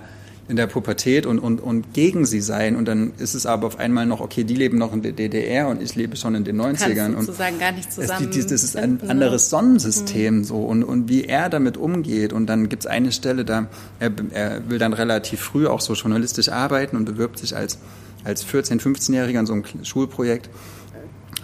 [0.51, 2.75] in der Pubertät und, und, und gegen sie sein.
[2.75, 5.69] Und dann ist es aber auf einmal noch, okay, die leben noch in der DDR
[5.69, 7.15] und ich lebe schon in den 90ern.
[7.15, 8.29] und sozusagen gar nicht zusammen.
[8.31, 10.45] Es, das ist ein anderes Sonnensystem mhm.
[10.45, 12.33] so und, und wie er damit umgeht.
[12.33, 13.69] Und dann gibt es eine Stelle, da
[14.01, 17.79] er, er will dann relativ früh auch so journalistisch arbeiten und bewirbt sich als,
[18.25, 20.51] als 14-, 15-Jähriger in so einem Schulprojekt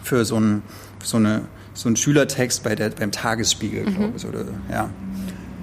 [0.02, 0.62] für so, ein,
[1.04, 1.42] so, eine,
[1.74, 3.94] so einen Schülertext bei der, beim Tagesspiegel, mhm.
[3.94, 4.26] glaube ich.
[4.26, 4.90] Oder, ja.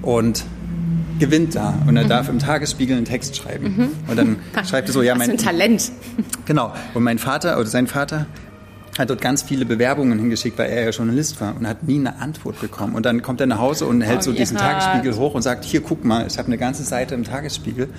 [0.01, 0.45] Und
[1.19, 2.09] gewinnt da und er mhm.
[2.09, 3.75] darf im Tagesspiegel einen Text schreiben.
[3.75, 3.89] Mhm.
[4.09, 4.37] Und dann
[4.67, 5.91] schreibt er so, ja, mein ein Talent.
[6.45, 6.73] Genau.
[6.93, 8.25] Und mein Vater oder sein Vater
[8.97, 12.19] hat dort ganz viele Bewerbungen hingeschickt, weil er ja Journalist war und hat nie eine
[12.19, 12.95] Antwort bekommen.
[12.95, 15.63] Und dann kommt er nach Hause und hält oh, so diesen Tagesspiegel hoch und sagt,
[15.63, 17.89] hier, guck mal, ich habe eine ganze Seite im Tagesspiegel.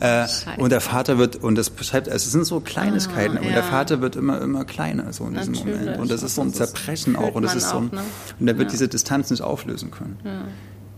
[0.00, 0.26] Äh,
[0.58, 3.48] und der Vater wird, und das beschreibt, also es sind so Kleinigkeiten, ah, ja.
[3.48, 5.80] und der Vater wird immer, immer kleiner so in diesem Natürlich.
[5.80, 5.98] Moment.
[6.00, 7.34] Und das ist so ein Zerbrechen auch.
[7.34, 8.00] Und das ist so ein, ne?
[8.38, 8.72] und er wird ja.
[8.72, 10.18] diese Distanz nicht auflösen können.
[10.24, 10.42] Ja.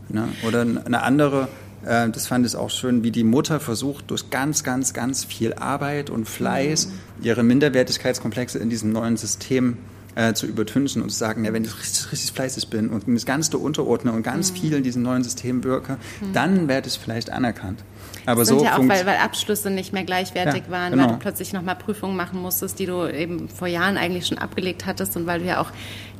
[0.08, 0.28] Ne?
[0.46, 1.48] Oder eine andere,
[1.84, 5.54] äh, das fand ich auch schön, wie die Mutter versucht, durch ganz, ganz, ganz viel
[5.54, 6.88] Arbeit und Fleiß
[7.22, 9.78] ihre Minderwertigkeitskomplexe in diesem neuen System
[10.16, 13.26] äh, zu übertünchen und zu sagen, ja, wenn ich richtig, richtig fleißig bin und mich
[13.26, 14.56] ganz unterordne und ganz mhm.
[14.56, 16.32] viel in diesem neuen System wirke, mhm.
[16.32, 17.84] dann werde ich vielleicht anerkannt.
[18.26, 21.04] Aber das sind so ja auch, weil, weil Abschlüsse nicht mehr gleichwertig ja, waren, genau.
[21.04, 24.84] weil du plötzlich nochmal Prüfungen machen musstest, die du eben vor Jahren eigentlich schon abgelegt
[24.84, 25.70] hattest und weil du ja auch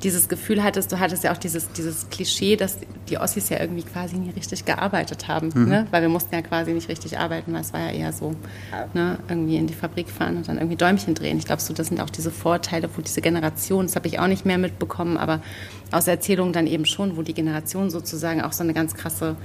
[0.02, 2.78] dieses Gefühl hattest, du hattest ja auch dieses, dieses Klischee, dass
[3.08, 5.68] die Ossis ja irgendwie quasi nie richtig gearbeitet haben, mhm.
[5.68, 5.86] ne?
[5.90, 8.34] weil wir mussten ja quasi nicht richtig arbeiten, weil es war ja eher so,
[8.94, 9.18] ne?
[9.28, 11.38] irgendwie in die Fabrik fahren und dann irgendwie Däumchen drehen.
[11.38, 14.28] Ich glaube, so, das sind auch diese Vorteile, wo diese Generation, das habe ich auch
[14.28, 15.40] nicht mehr mitbekommen, aber
[15.92, 19.36] aus Erzählungen dann eben schon, wo die Generation sozusagen auch so eine ganz krasse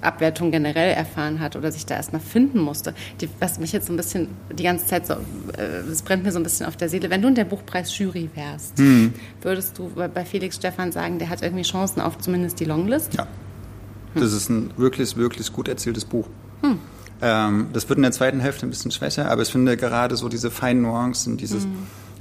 [0.00, 2.94] Abwertung generell erfahren hat oder sich da erstmal finden musste.
[3.20, 5.14] Die, was mich jetzt so ein bisschen die ganze Zeit so,
[5.90, 7.10] es äh, brennt mir so ein bisschen auf der Seele.
[7.10, 9.14] Wenn du in der Buchpreis-Jury wärst, hm.
[9.42, 13.14] würdest du bei Felix Stefan sagen, der hat irgendwie Chancen auf zumindest die Longlist?
[13.14, 13.26] Ja.
[14.14, 14.22] Hm.
[14.22, 16.26] Das ist ein wirklich, wirklich gut erzähltes Buch.
[16.62, 16.78] Hm.
[17.22, 20.28] Ähm, das wird in der zweiten Hälfte ein bisschen schwächer, aber ich finde gerade so
[20.28, 21.72] diese feinen Nuancen, dieses, hm.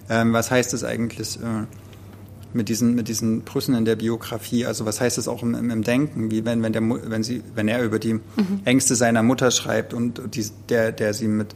[0.09, 1.65] ähm, was heißt es eigentlich, äh,
[2.53, 4.65] mit diesen, mit diesen Brüssen in der Biografie.
[4.65, 6.31] Also was heißt das auch im, im Denken?
[6.31, 8.21] Wie wenn, wenn, der, wenn, sie, wenn er über die mhm.
[8.65, 11.55] Ängste seiner Mutter schreibt und die, der, der sie mit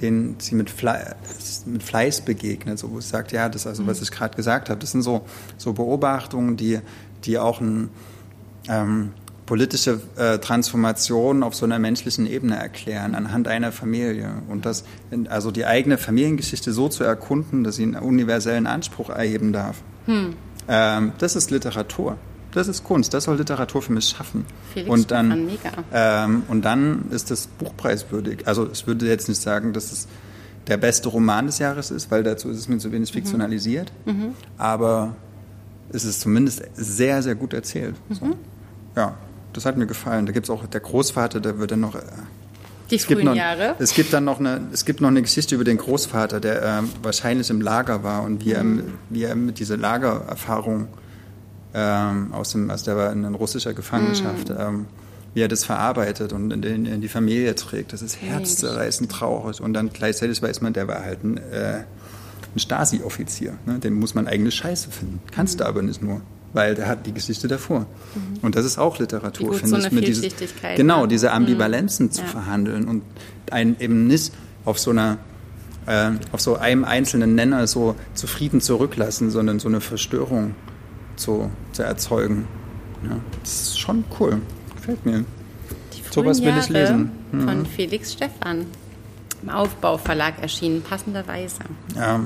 [0.00, 3.98] den sie mit, Fleiß, mit Fleiß begegnet, so wo es sagt, ja, das also, was
[3.98, 4.04] mhm.
[4.04, 5.26] ich gerade gesagt habe, das sind so,
[5.58, 6.80] so Beobachtungen, die,
[7.24, 7.90] die auch ein,
[8.68, 9.12] ähm,
[9.50, 14.30] politische äh, Transformation auf so einer menschlichen Ebene erklären, anhand einer Familie.
[14.48, 14.84] Und das,
[15.28, 19.82] also die eigene Familiengeschichte so zu erkunden, dass sie einen universellen Anspruch erheben darf.
[20.06, 20.34] Hm.
[20.68, 22.16] Ähm, das ist Literatur.
[22.52, 23.12] Das ist Kunst.
[23.12, 24.46] Das soll Literatur für mich schaffen.
[24.72, 25.72] Felix und dann, mega.
[25.92, 28.46] Ähm, und dann ist das buchpreiswürdig.
[28.46, 30.06] Also ich würde jetzt nicht sagen, dass es
[30.68, 33.14] der beste Roman des Jahres ist, weil dazu ist es mir zu wenig mhm.
[33.14, 33.90] fiktionalisiert.
[34.04, 34.36] Mhm.
[34.58, 35.16] Aber
[35.92, 37.96] ist es zumindest sehr, sehr gut erzählt.
[38.10, 38.14] Mhm.
[38.14, 38.36] So.
[38.94, 39.18] Ja,
[39.52, 40.26] das hat mir gefallen.
[40.26, 41.94] Da gibt es auch der Großvater, der wird dann noch.
[41.94, 42.02] Äh,
[42.90, 43.76] die es frühen noch, Jahre.
[43.78, 46.82] Es gibt dann noch eine, es gibt noch eine Geschichte über den Großvater, der äh,
[47.02, 48.78] wahrscheinlich im Lager war und wie, mhm.
[48.78, 50.88] er, wie er mit dieser Lagererfahrung
[51.72, 54.56] ähm, aus dem, also der war in russischer Gefangenschaft, mhm.
[54.58, 54.86] ähm,
[55.34, 57.92] wie er das verarbeitet und in, in, in, die Familie trägt.
[57.92, 59.60] Das ist herzzerreißend traurig.
[59.60, 61.84] Und dann gleichzeitig weiß man, der war halt ein, äh,
[62.54, 63.54] ein Stasi-Offizier.
[63.66, 63.78] Ne?
[63.78, 65.20] Den muss man eigentlich scheiße finden.
[65.30, 65.58] Kannst mhm.
[65.58, 66.20] du aber nicht nur
[66.52, 67.80] weil der hat die Geschichte davor.
[67.80, 68.38] Mhm.
[68.42, 69.92] Und das ist auch Literatur, finde so ich.
[69.92, 70.32] Mit dieses,
[70.76, 71.34] genau, diese mhm.
[71.34, 72.12] Ambivalenzen mhm.
[72.12, 72.28] zu ja.
[72.28, 73.02] verhandeln und
[73.50, 74.32] einen eben nicht
[74.64, 75.18] auf so einer
[75.86, 80.54] äh, auf so einem einzelnen Nenner so zufrieden zurücklassen, sondern so eine Verstörung
[81.16, 82.46] zu, zu erzeugen.
[83.02, 84.40] Ja, das ist schon cool.
[84.76, 85.24] Gefällt mir.
[85.94, 87.10] Die Sowas will ich lesen.
[87.30, 87.48] Hm.
[87.48, 88.66] Von Felix Stephan
[89.42, 91.60] im Aufbauverlag erschienen, passenderweise.
[91.96, 92.20] Ja.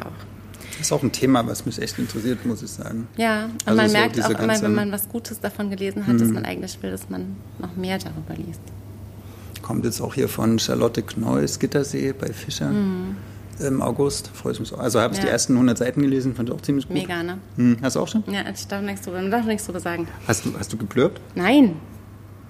[0.00, 0.33] Auch.
[0.78, 3.06] Das ist auch ein Thema, was mich echt interessiert, muss ich sagen.
[3.16, 6.20] Ja, und also man so merkt auch immer, wenn man was Gutes davon gelesen hat,
[6.20, 6.34] dass mhm.
[6.34, 8.60] man eigentlich will, dass man noch mehr darüber liest.
[9.62, 12.70] Kommt jetzt auch hier von Charlotte Kneuss, Gittersee bei Fischer.
[12.70, 13.16] Mhm.
[13.60, 14.80] Im August, freue ich mich auch.
[14.80, 15.26] Also habe ich ja.
[15.26, 16.96] die ersten 100 Seiten gelesen, fand ich auch ziemlich gut.
[16.96, 17.38] Mega, ne?
[17.56, 17.76] Hm.
[17.80, 18.24] Hast du auch schon?
[18.26, 20.08] Ja, ich darf nichts drüber, darf nichts drüber sagen.
[20.26, 21.20] Hast du, hast du geblurbt?
[21.36, 21.76] Nein,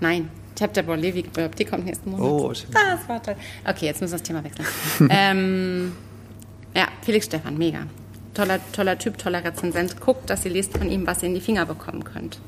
[0.01, 0.31] nein.
[0.57, 2.27] Ich habe Deborah Levy geblurbt, die kommt nächsten Monat.
[2.27, 2.71] Oh, schön.
[2.73, 3.37] Das war toll.
[3.67, 4.67] Okay, jetzt müssen wir das Thema wechseln.
[5.11, 5.93] ähm,
[6.75, 7.87] ja, Felix Stefan, mega
[8.35, 11.41] toller, toller Typ, toller Rezensent, guckt, dass ihr lest von ihm, was ihr in die
[11.41, 12.39] Finger bekommen könnt.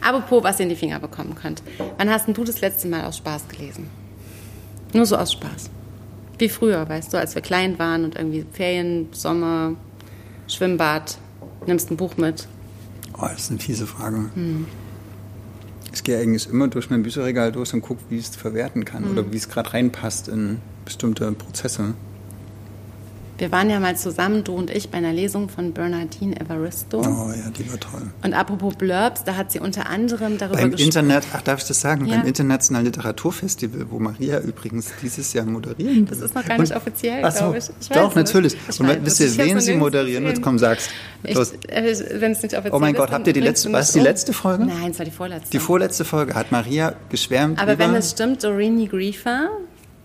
[0.00, 1.62] Apropos, was ihr in die Finger bekommen könnt.
[1.96, 3.88] Wann hast denn du das letzte Mal aus Spaß gelesen?
[4.94, 5.70] Nur so aus Spaß.
[6.38, 9.74] Wie früher, weißt du, als wir klein waren und irgendwie Ferien, Sommer,
[10.46, 11.18] Schwimmbad,
[11.66, 12.46] nimmst ein Buch mit.
[13.14, 14.30] Oh, das ist eine fiese Frage.
[14.34, 14.66] Hm.
[15.92, 19.04] Ich gehe eigentlich immer durch mein Bücherregal durch und gucke, wie ich es verwerten kann
[19.04, 19.10] hm.
[19.10, 21.94] oder wie es gerade reinpasst in bestimmte Prozesse.
[23.38, 26.98] Wir waren ja mal zusammen, du und ich, bei einer Lesung von Bernardine Evaristo.
[26.98, 28.02] Oh ja, die war toll.
[28.24, 31.80] Und apropos Blurbs, da hat sie unter anderem darüber Beim Internet, ach darf ich das
[31.80, 32.16] sagen, ja.
[32.16, 36.10] beim Internationalen Literaturfestival, wo Maria übrigens dieses Jahr moderieren wird.
[36.10, 37.64] Das ist noch gar nicht und, offiziell, so, glaube ich.
[37.80, 38.56] ich doch, natürlich.
[38.68, 40.42] Ich und weiß, wisst ihr, wen sie moderieren wird?
[40.42, 40.88] Komm, sag's.
[41.22, 42.72] Äh, Wenn es nicht offiziell ist.
[42.72, 44.66] Oh mein Gott, habt ihr die letzte, war es die letzte Folge?
[44.66, 45.50] Nein, es war die vorletzte.
[45.50, 49.50] Die vorletzte Folge hat Maria geschwärmt Aber wenn es stimmt, Doreen Griefer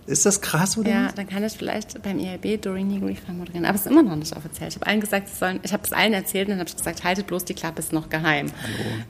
[0.06, 0.90] ist das krass, oder?
[0.90, 3.66] Ja, dann kann ich vielleicht beim IRB Doreen Griefer moderieren.
[3.66, 4.68] Aber es ist immer noch nicht offiziell.
[4.68, 7.04] Ich habe allen gesagt, sollen, ich habe es allen erzählt und dann habe ich gesagt,
[7.04, 8.48] haltet bloß die Klappe, ist noch geheim.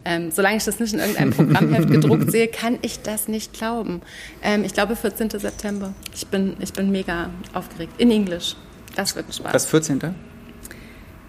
[0.05, 4.01] Ähm, solange ich das nicht in irgendeinem Programmheft gedruckt sehe, kann ich das nicht glauben.
[4.43, 5.31] Ähm, ich glaube 14.
[5.31, 5.93] September.
[6.13, 7.93] Ich bin, ich bin mega aufgeregt.
[7.97, 8.55] In Englisch.
[8.95, 9.51] Das wird ein Spaß.
[9.51, 9.99] Das 14.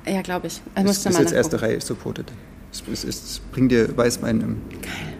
[0.07, 0.61] Ja, glaube ich.
[0.77, 2.31] ich ist, ist jetzt erste Reihe supported.
[2.71, 4.62] Es, es, es bringt dir Weißwein im...
[4.83, 5.14] Geil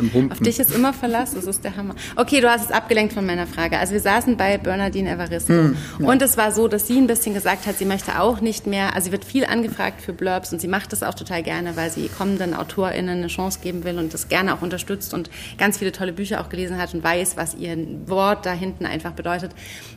[0.00, 0.32] im Humpen.
[0.32, 1.94] Auf dich ist immer Verlass, das ist der Hammer.
[2.16, 3.78] Okay, du hast es abgelenkt von meiner Frage.
[3.78, 6.08] Also wir saßen bei Bernardine Evaristo mm, ja.
[6.08, 8.94] und es war so, dass sie ein bisschen gesagt hat, sie möchte auch nicht mehr,
[8.94, 11.90] also sie wird viel angefragt für Blurbs und sie macht das auch total gerne, weil
[11.90, 15.92] sie kommenden AutorInnen eine Chance geben will und das gerne auch unterstützt und ganz viele
[15.92, 17.76] tolle Bücher auch gelesen hat und weiß, was ihr
[18.06, 19.52] Wort da hinten einfach bedeutet.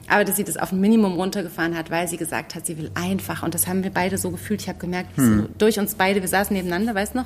[0.10, 2.92] Aber dass sie das auf ein Minimum runtergefahren hat, weil sie gesagt hat, sie will
[2.94, 4.62] einfach und das haben wir beide so gefühlt.
[4.62, 5.50] Ich habe gemerkt, hm.
[5.58, 7.26] durch uns beide, wir saßen nebeneinander, weißt du noch?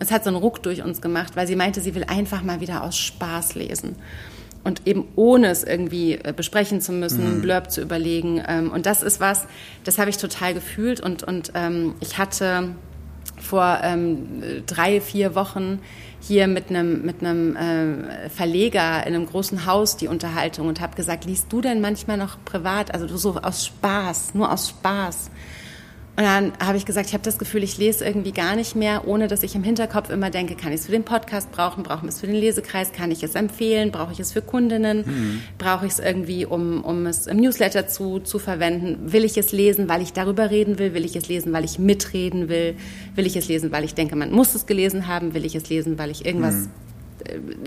[0.00, 2.60] Es hat so einen Ruck durch uns gemacht, weil sie meinte, sie will einfach mal
[2.60, 3.96] wieder aus Spaß lesen.
[4.64, 7.42] Und eben ohne es irgendwie äh, besprechen zu müssen, mhm.
[7.42, 8.42] Blurb zu überlegen.
[8.46, 9.46] Ähm, und das ist was,
[9.84, 11.00] das habe ich total gefühlt.
[11.00, 12.74] Und, und ähm, ich hatte
[13.40, 15.80] vor ähm, drei, vier Wochen
[16.20, 20.94] hier mit einem, mit einem äh, Verleger in einem großen Haus die Unterhaltung und habe
[20.94, 25.30] gesagt, liest du denn manchmal noch privat, also du so aus Spaß, nur aus Spaß?
[26.20, 29.08] Und dann habe ich gesagt, ich habe das Gefühl, ich lese irgendwie gar nicht mehr,
[29.08, 32.02] ohne dass ich im Hinterkopf immer denke, kann ich es für den Podcast brauchen, brauchen
[32.02, 35.42] wir es für den Lesekreis, kann ich es empfehlen, brauche ich es für Kundinnen, mhm.
[35.56, 39.50] brauche ich es irgendwie, um, um es im Newsletter zu, zu verwenden, will ich es
[39.50, 42.76] lesen, weil ich darüber reden will, will ich es lesen, weil ich mitreden will,
[43.14, 45.70] will ich es lesen, weil ich denke, man muss es gelesen haben, will ich es
[45.70, 46.89] lesen, weil ich irgendwas mhm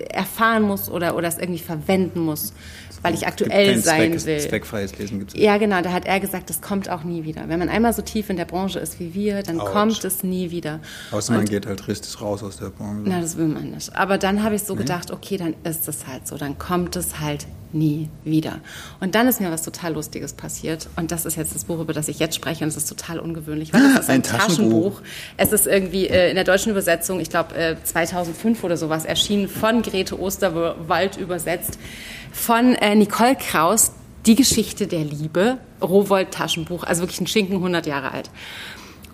[0.10, 2.54] erfahren muss oder, oder es irgendwie verwenden muss,
[3.02, 4.40] weil ich aktuell sein Zweck, will.
[4.40, 5.82] Zweckfreies Lesen gibt's ja, genau.
[5.82, 7.48] Da hat er gesagt, das kommt auch nie wieder.
[7.48, 9.72] Wenn man einmal so tief in der Branche ist wie wir, dann Ouch.
[9.72, 10.80] kommt es nie wieder.
[11.12, 13.02] Außer man geht halt richtig raus aus der Branche.
[13.06, 13.96] Na, das will man nicht.
[13.96, 14.82] Aber dann habe ich so nee.
[14.82, 16.38] gedacht, okay, dann ist es halt so.
[16.38, 18.60] Dann kommt es halt nie wieder.
[19.00, 20.88] Und dann ist mir was total Lustiges passiert.
[20.96, 22.64] Und das ist jetzt das Buch, über das ich jetzt spreche.
[22.64, 24.48] Und es ist total ungewöhnlich, weil es ist ein, ein Taschenbuch.
[24.48, 25.02] Taschenbuch.
[25.38, 29.48] Es ist irgendwie äh, in der deutschen Übersetzung, ich glaube äh, 2005 oder sowas, erschienen
[29.48, 31.80] von Grete Osterwald übersetzt,
[32.32, 33.92] von äh, Nicole Kraus,
[34.26, 38.30] Die Geschichte der Liebe, Rowold Taschenbuch, also wirklich ein Schinken 100 Jahre alt.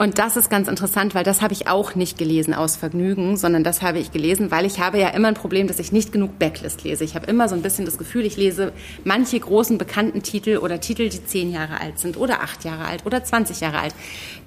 [0.02, 3.66] Und das ist ganz interessant, weil das habe ich auch nicht gelesen aus Vergnügen, sondern
[3.66, 6.40] das habe ich gelesen, weil ich habe ja immer ein Problem, dass ich nicht genug
[6.40, 7.04] Backlist lese.
[7.04, 8.72] Ich habe immer so ein bisschen das Gefühl, ich lese
[9.04, 13.06] manche großen bekannten Titel oder Titel, die zehn Jahre alt sind oder acht Jahre alt
[13.06, 13.94] oder 20 Jahre alt.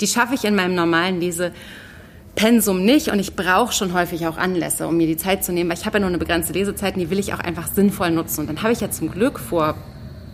[0.00, 4.88] Die schaffe ich in meinem normalen Lesepensum nicht und ich brauche schon häufig auch Anlässe,
[4.88, 7.00] um mir die Zeit zu nehmen, weil ich habe ja nur eine begrenzte Lesezeit und
[7.00, 8.40] die will ich auch einfach sinnvoll nutzen.
[8.40, 9.74] Und dann habe ich ja zum Glück vor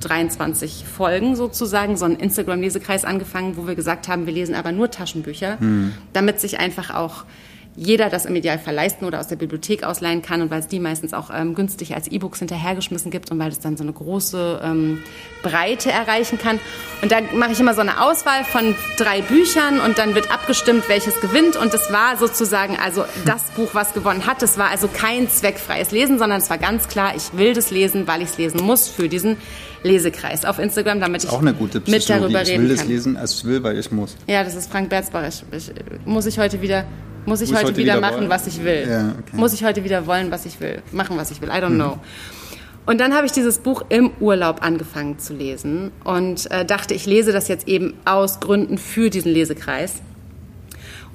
[0.01, 4.90] 23 Folgen sozusagen, so einen Instagram-Lesekreis angefangen, wo wir gesagt haben, wir lesen aber nur
[4.90, 5.92] Taschenbücher, hm.
[6.12, 7.24] damit sich einfach auch
[7.78, 10.80] jeder das im Idealfall leisten oder aus der Bibliothek ausleihen kann und weil es die
[10.80, 14.61] meistens auch ähm, günstig als E-Books hinterhergeschmissen gibt und weil es dann so eine große
[14.64, 15.01] ähm,
[15.44, 16.59] Breite erreichen kann.
[17.03, 20.88] Und da mache ich immer so eine Auswahl von drei Büchern und dann wird abgestimmt,
[20.88, 21.55] welches gewinnt.
[21.55, 24.42] Und das war sozusagen also das Buch, was gewonnen hat.
[24.42, 28.09] Das war also kein zweckfreies Lesen, sondern es war ganz klar, ich will das lesen,
[28.09, 29.36] weil ich es lesen muss für diesen
[29.82, 32.46] Lesekreis auf Instagram, damit ich auch eine gute mit darüber reden kann.
[32.46, 34.16] Ich will das lesen, als ich will, weil ich muss.
[34.26, 35.24] Ja, das ist Frank Berzbach.
[35.28, 35.72] Ich, ich,
[36.04, 36.84] muss ich heute wieder
[37.26, 38.30] muss ich, muss heute, heute, wieder, wieder machen, wollen?
[38.30, 38.86] was ich will?
[38.88, 39.36] Ja, okay.
[39.36, 40.82] Muss ich heute wieder wollen, was ich will?
[40.92, 41.50] Machen, was ich will?
[41.50, 41.74] I don't hm.
[41.74, 41.98] know.
[42.86, 47.04] Und dann habe ich dieses Buch im Urlaub angefangen zu lesen und äh, dachte, ich
[47.04, 49.96] lese das jetzt eben aus Gründen für diesen Lesekreis.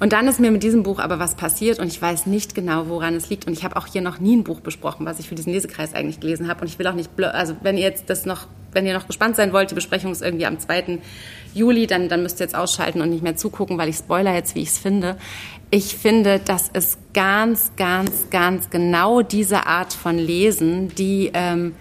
[0.00, 2.88] Und dann ist mir mit diesem Buch aber was passiert und ich weiß nicht genau,
[2.88, 3.46] woran es liegt.
[3.46, 5.94] Und ich habe auch hier noch nie ein Buch besprochen, was ich für diesen Lesekreis
[5.94, 6.62] eigentlich gelesen habe.
[6.62, 9.36] Und ich will auch nicht, also wenn ihr jetzt das noch, wenn ihr noch gespannt
[9.36, 10.98] sein wollt, die Besprechung ist irgendwie am 2.
[11.54, 14.56] Juli, dann, dann müsst ihr jetzt ausschalten und nicht mehr zugucken, weil ich spoiler jetzt,
[14.56, 15.16] wie ich es finde.
[15.70, 21.74] Ich finde, dass es ganz, ganz, ganz genau diese Art von Lesen, die ähm,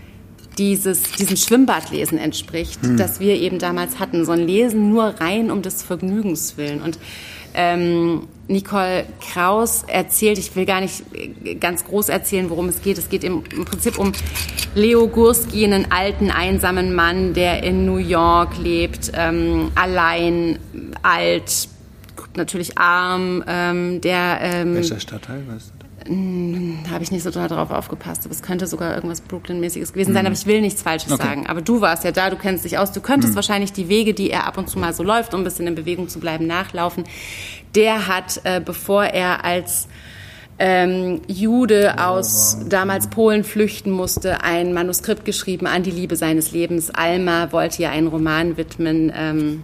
[0.58, 2.98] dieses, diesem Schwimmbadlesen entspricht, hm.
[2.98, 4.24] das wir eben damals hatten.
[4.24, 6.82] So ein Lesen nur rein um des Vergnügens willen.
[6.82, 7.00] Und
[7.54, 11.04] ähm, Nicole Kraus erzählt, ich will gar nicht
[11.60, 12.98] ganz groß erzählen, worum es geht.
[12.98, 14.12] Es geht im, im Prinzip um
[14.76, 20.60] Leo Gurski, einen alten, einsamen Mann, der in New York lebt, ähm, allein,
[21.04, 21.70] alt,
[22.36, 24.40] natürlich arm, ähm, der...
[24.42, 25.73] Ähm, Welcher Stadtteil, weißt
[26.06, 30.28] habe ich nicht so darauf aufgepasst, aber es könnte sogar irgendwas Brooklyn-mäßiges gewesen sein, mhm.
[30.28, 31.24] aber ich will nichts Falsches okay.
[31.24, 31.48] sagen.
[31.48, 33.36] Aber du warst ja da, du kennst dich aus, du könntest mhm.
[33.38, 35.76] wahrscheinlich die Wege, die er ab und zu mal so läuft, um ein bisschen in
[35.76, 37.06] Bewegung zu bleiben, nachlaufen.
[37.76, 39.88] Der hat, äh, bevor er als
[40.60, 46.92] ähm, Jude aus damals Polen flüchten musste, ein Manuskript geschrieben an die Liebe seines Lebens.
[46.92, 49.12] Alma wollte ja einen Roman widmen.
[49.16, 49.64] Ähm,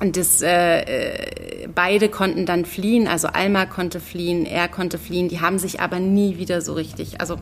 [0.00, 5.28] und das, äh, äh, beide konnten dann fliehen, also Alma konnte fliehen, er konnte fliehen,
[5.28, 7.36] die haben sich aber nie wieder so richtig, also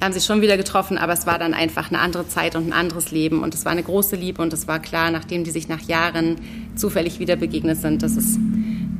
[0.00, 2.72] haben sich schon wieder getroffen, aber es war dann einfach eine andere Zeit und ein
[2.72, 5.68] anderes Leben und es war eine große Liebe und es war klar, nachdem die sich
[5.68, 6.36] nach Jahren
[6.74, 8.38] zufällig wieder begegnet sind, dass es,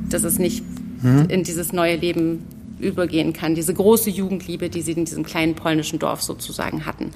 [0.09, 0.63] dass es nicht
[1.01, 1.25] mhm.
[1.29, 2.45] in dieses neue Leben
[2.79, 7.11] übergehen kann, diese große Jugendliebe, die sie in diesem kleinen polnischen Dorf sozusagen hatten.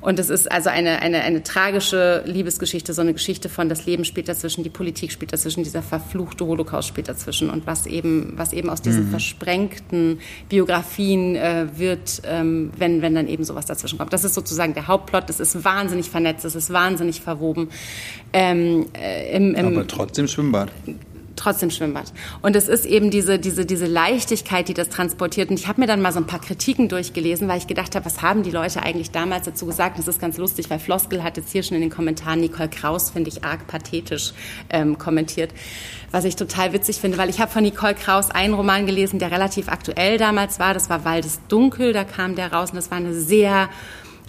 [0.00, 4.04] Und es ist also eine, eine, eine tragische Liebesgeschichte, so eine Geschichte von das Leben
[4.04, 8.52] spielt dazwischen, die Politik spielt dazwischen, dieser verfluchte Holocaust spielt dazwischen und was eben, was
[8.52, 9.10] eben aus diesen mhm.
[9.10, 14.12] versprengten Biografien äh, wird, ähm, wenn, wenn dann eben sowas dazwischen kommt.
[14.12, 15.28] Das ist sozusagen der Hauptplot.
[15.28, 17.68] Das ist wahnsinnig vernetzt, es ist wahnsinnig verwoben.
[18.32, 20.70] Ähm, äh, im, im, Aber trotzdem Schwimmbad
[21.40, 22.12] trotzdem Schwimmbad.
[22.42, 25.50] Und es ist eben diese, diese, diese Leichtigkeit, die das transportiert.
[25.50, 28.04] Und ich habe mir dann mal so ein paar Kritiken durchgelesen, weil ich gedacht habe,
[28.04, 29.96] was haben die Leute eigentlich damals dazu gesagt?
[29.96, 32.68] Und das ist ganz lustig, weil Floskel hat jetzt hier schon in den Kommentaren Nicole
[32.68, 34.32] Kraus, finde ich, arg pathetisch
[34.68, 35.52] ähm, kommentiert.
[36.10, 39.30] Was ich total witzig finde, weil ich habe von Nicole Kraus einen Roman gelesen, der
[39.30, 40.74] relativ aktuell damals war.
[40.74, 42.70] Das war Waldes Dunkel, da kam der raus.
[42.70, 43.70] Und das war eine sehr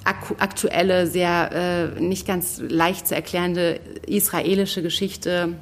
[0.05, 5.55] aktuelle, sehr äh, nicht ganz leicht zu erklärende israelische Geschichte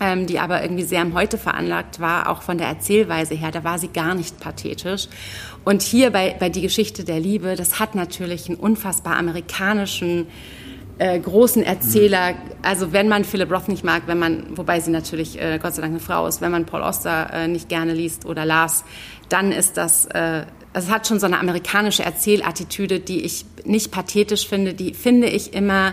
[0.00, 3.50] ähm, die aber irgendwie sehr am Heute veranlagt war, auch von der Erzählweise her.
[3.50, 5.08] Da war sie gar nicht pathetisch.
[5.64, 10.26] Und hier bei, bei Die Geschichte der Liebe, das hat natürlich einen unfassbar amerikanischen
[10.98, 15.38] äh, großen Erzähler, also wenn man Philip Roth nicht mag, wenn man, wobei sie natürlich
[15.38, 18.24] äh, Gott sei Dank eine Frau ist, wenn man Paul Oster äh, nicht gerne liest
[18.24, 18.82] oder las,
[19.28, 23.90] dann ist das, äh, also es hat schon so eine amerikanische Erzählattitüde, die ich nicht
[23.90, 25.92] pathetisch finde, die finde ich immer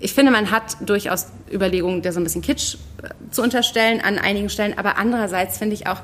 [0.00, 4.18] ich finde, man hat durchaus Überlegungen, der so ein bisschen Kitsch äh, zu unterstellen an
[4.18, 6.00] einigen Stellen, aber andererseits finde ich auch,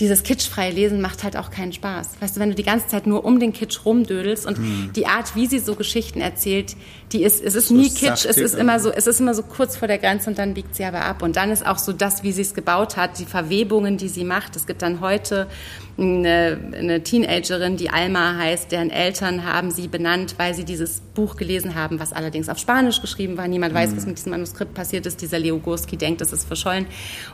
[0.00, 2.20] dieses kitschfreie Lesen macht halt auch keinen Spaß.
[2.20, 4.90] Weißt du, wenn du die ganze Zeit nur um den Kitsch rumdödelst und hm.
[4.94, 6.74] die Art, wie sie so Geschichten erzählt,
[7.12, 9.42] die ist, es ist so nie Kitsch, es ist immer so, es ist immer so
[9.42, 11.22] kurz vor der Grenze und dann biegt sie aber ab.
[11.22, 14.24] Und dann ist auch so das, wie sie es gebaut hat, die Verwebungen, die sie
[14.24, 14.56] macht.
[14.56, 15.46] Es gibt dann heute
[15.96, 21.36] eine, eine Teenagerin, die Alma heißt, deren Eltern haben sie benannt, weil sie dieses Buch
[21.36, 23.46] gelesen haben, was allerdings auf Spanisch geschrieben war.
[23.46, 23.96] Niemand weiß, hm.
[23.96, 25.22] was mit diesem Manuskript passiert passiert ist.
[25.22, 26.84] Dieser Leo Gurski denkt, es ist verschollen.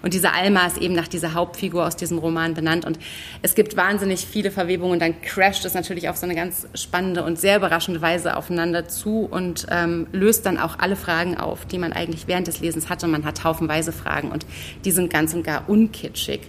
[0.02, 2.84] Und diese Alma ist eben nach dieser Hauptfigur aus diesem Roman benannt.
[2.84, 2.98] Und
[3.42, 4.92] es gibt wahnsinnig viele Verwebungen.
[4.92, 8.86] Und dann crasht es natürlich auf so eine ganz spannende und sehr überraschende Weise aufeinander
[8.86, 12.88] zu und ähm, löst dann auch alle Fragen auf, die man eigentlich während des Lesens
[12.88, 13.08] hatte.
[13.08, 14.30] Man hat haufenweise Fragen.
[14.30, 14.46] Und
[14.84, 16.42] die sind ganz und gar unkitschig.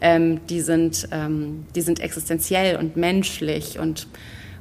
[0.00, 4.08] Ähm, die, sind, ähm, die sind existenziell und menschlich und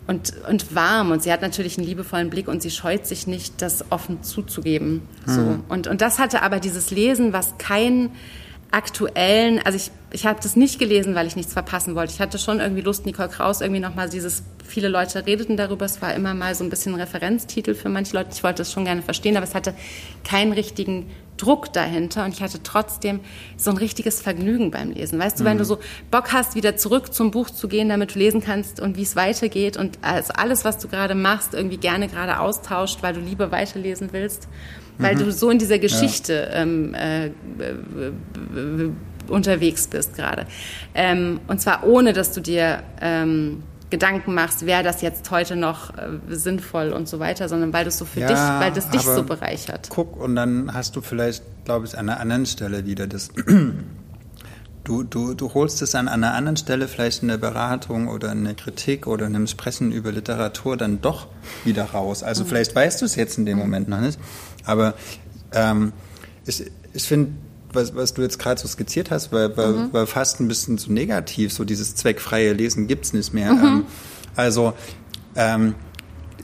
[0.07, 1.11] und, und warm.
[1.11, 5.01] Und sie hat natürlich einen liebevollen Blick und sie scheut sich nicht, das offen zuzugeben.
[5.25, 5.31] Mhm.
[5.31, 5.59] So.
[5.69, 8.11] Und, und das hatte aber dieses Lesen, was kein
[8.71, 12.11] aktuellen, also ich, ich habe das nicht gelesen, weil ich nichts verpassen wollte.
[12.11, 16.01] Ich hatte schon irgendwie Lust, Nicole Kraus irgendwie nochmal dieses, viele Leute redeten darüber, es
[16.01, 18.29] war immer mal so ein bisschen ein Referenztitel für manche Leute.
[18.33, 19.75] Ich wollte das schon gerne verstehen, aber es hatte
[20.23, 23.19] keinen richtigen Druck dahinter und ich hatte trotzdem
[23.57, 25.19] so ein richtiges Vergnügen beim Lesen.
[25.19, 25.67] Weißt du, wenn du mhm.
[25.67, 29.03] so Bock hast, wieder zurück zum Buch zu gehen, damit du lesen kannst und wie
[29.03, 33.19] es weitergeht und also alles, was du gerade machst, irgendwie gerne gerade austauscht, weil du
[33.19, 34.47] lieber weiterlesen willst,
[34.97, 35.19] weil mhm.
[35.19, 36.63] du so in dieser Geschichte ja.
[36.63, 37.29] ähm, äh,
[39.29, 40.45] unterwegs bist gerade.
[40.93, 45.97] Ähm, und zwar ohne, dass du dir ähm, Gedanken machst, wäre das jetzt heute noch
[45.97, 49.01] äh, sinnvoll und so weiter, sondern weil das so für ja, dich, weil das dich
[49.01, 49.87] so bereichert.
[49.89, 53.29] Guck, und dann hast du vielleicht, glaube ich, an einer anderen Stelle wieder das.
[54.83, 58.45] Du, du, du holst es an einer anderen Stelle, vielleicht in der Beratung oder in
[58.45, 61.27] der Kritik oder in einem Sprechen über Literatur, dann doch
[61.65, 62.23] wieder raus.
[62.23, 62.47] Also mhm.
[62.47, 64.17] vielleicht weißt du es jetzt in dem Moment noch nicht,
[64.63, 64.93] aber
[65.51, 65.91] ähm,
[66.45, 67.33] ich, ich finde,
[67.77, 69.93] was, was du jetzt gerade so skizziert hast, war, war, mhm.
[69.93, 71.53] war fast ein bisschen zu negativ.
[71.53, 73.53] So dieses zweckfreie Lesen gibt's nicht mehr.
[73.53, 73.63] Mhm.
[73.63, 73.85] Ähm,
[74.35, 74.73] also
[75.35, 75.75] ähm,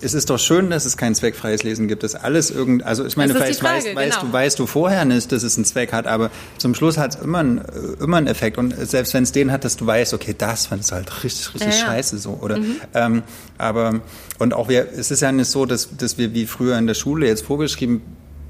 [0.01, 2.03] es ist doch schön, dass es kein zweckfreies Lesen gibt.
[2.03, 3.99] Das alles irgend, also ich meine, vielleicht Frage, weißt, genau.
[4.01, 7.15] weißt, du, weißt du vorher nicht, dass es einen Zweck hat, aber zum Schluss hat
[7.15, 7.61] es immer, einen,
[8.01, 8.57] immer einen Effekt.
[8.57, 11.53] Und selbst wenn es den hat, dass du weißt, okay, das fand es halt richtig,
[11.53, 12.38] richtig ja, scheiße so.
[12.41, 12.75] Oder mhm.
[12.93, 13.23] ähm,
[13.57, 14.01] aber
[14.39, 16.95] und auch wir, es ist ja nicht so, dass, dass wir wie früher in der
[16.95, 18.01] Schule jetzt vorgeschrieben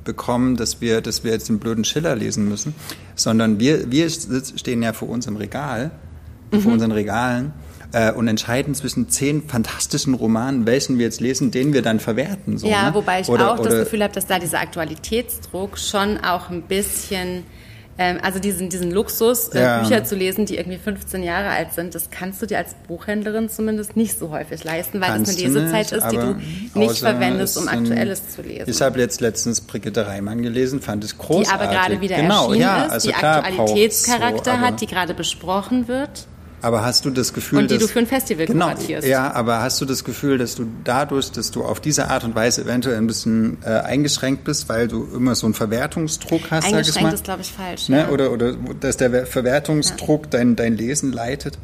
[0.04, 2.76] bekommen, dass wir, dass wir jetzt den blöden Schiller lesen müssen,
[3.16, 5.92] sondern wir, wir stehen ja vor uns im Regal,
[6.52, 6.62] mhm.
[6.62, 7.54] vor unseren Regalen
[7.94, 12.58] äh, und entscheiden zwischen zehn fantastischen Romanen, welchen wir jetzt lesen, den wir dann verwerten.
[12.58, 12.96] So, ja, ne?
[12.96, 17.44] wobei ich oder, auch das Gefühl habe, dass da dieser Aktualitätsdruck schon auch ein bisschen
[17.98, 19.82] ähm, also diesen, diesen Luxus, äh, ja.
[19.82, 23.50] Bücher zu lesen, die irgendwie 15 Jahre alt sind, das kannst du dir als Buchhändlerin
[23.50, 26.98] zumindest nicht so häufig leisten, weil kannst das eine Lesezeit nicht, ist, die du nicht
[26.98, 28.70] verwendest, um Aktuelles zu lesen.
[28.70, 31.48] Ich habe jetzt letztens Brigitte Reimann gelesen, fand ich großartig.
[31.48, 34.88] Die aber gerade wieder genau, erschienen ja, ist, also die klar, Aktualitätscharakter so, hat, die
[34.88, 36.28] gerade besprochen wird.
[36.64, 39.06] Aber hast du das Gefühl, und die dass, du für ein Festival genau, kuratierst.
[39.06, 42.36] Ja, aber hast du das Gefühl, dass du dadurch, dass du auf diese Art und
[42.36, 46.88] Weise eventuell ein bisschen äh, eingeschränkt bist, weil du immer so einen Verwertungsdruck hast, sag
[46.88, 47.14] ich mal?
[47.14, 47.90] ist, glaube ich, falsch.
[47.90, 48.00] Ne?
[48.00, 48.10] Ja.
[48.10, 50.30] Oder, oder dass der Verwertungsdruck ja.
[50.30, 51.60] dein, dein Lesen leitet?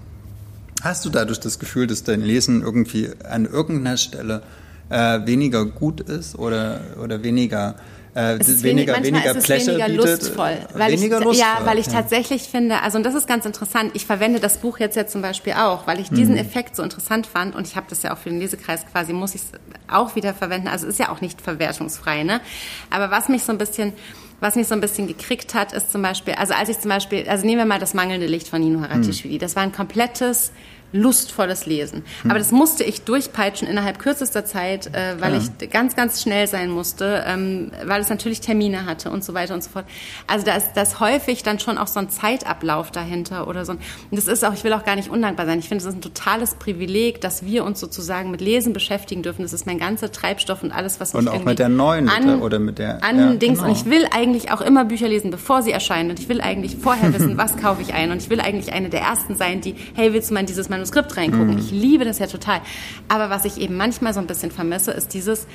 [0.82, 4.44] Hast du dadurch das Gefühl, dass dein Lesen irgendwie an irgendeiner Stelle
[4.90, 7.76] äh, weniger gut ist oder, oder weniger
[8.20, 10.58] äh, es weniger, wenig, weniger ist es weniger bietet, lustvoll.
[10.74, 11.48] Weil weniger ich, lustvoll.
[11.48, 11.94] Ja, weil ich ja.
[11.94, 15.22] tatsächlich finde, also und das ist ganz interessant, ich verwende das Buch jetzt ja zum
[15.22, 16.42] Beispiel auch, weil ich diesen mhm.
[16.42, 19.36] Effekt so interessant fand und ich habe das ja auch für den Lesekreis quasi, muss
[19.36, 19.52] ich es
[19.88, 22.42] auch wieder verwenden, also ist ja auch nicht verwertungsfrei, ne?
[22.90, 23.94] Aber was mich so ein bisschen
[24.42, 27.28] was mich so ein bisschen gekriegt hat, ist zum Beispiel, also als ich zum Beispiel,
[27.28, 29.36] also nehmen wir mal das mangelnde Licht von Nino Haratischvili.
[29.36, 29.40] Mhm.
[29.40, 30.54] Das war ein komplettes
[30.92, 32.04] lustvolles Lesen.
[32.22, 32.32] Hm.
[32.32, 35.42] Aber das musste ich durchpeitschen innerhalb kürzester Zeit, äh, weil ja.
[35.60, 39.54] ich ganz, ganz schnell sein musste, ähm, weil es natürlich Termine hatte und so weiter
[39.54, 39.86] und so fort.
[40.28, 43.74] Also da ist das häufig dann schon auch so ein Zeitablauf dahinter oder so.
[43.74, 43.82] Und
[44.12, 45.60] das ist auch, ich will auch gar nicht undankbar sein.
[45.60, 49.44] Ich finde, es ist ein totales Privileg, dass wir uns sozusagen mit Lesen beschäftigen dürfen.
[49.44, 52.10] Das ist mein ganzer Treibstoff und alles, was und mich Und auch mit der neuen
[52.10, 53.60] an, oder mit der an ja, Dings.
[53.60, 53.70] Genau.
[53.70, 56.10] Und ich will eigentlich auch immer Bücher lesen, bevor sie erscheinen.
[56.10, 58.12] Und ich will eigentlich vorher wissen, was kaufe ich ein.
[58.12, 61.16] Und ich will eigentlich eine der ersten sein, die, hey, willst du mal dieses Manuskript
[61.18, 61.54] reingucken.
[61.54, 61.60] Mhm.
[61.60, 62.62] Ich liebe das ja total.
[63.08, 65.48] Aber was ich eben manchmal so ein bisschen vermisse, ist dieses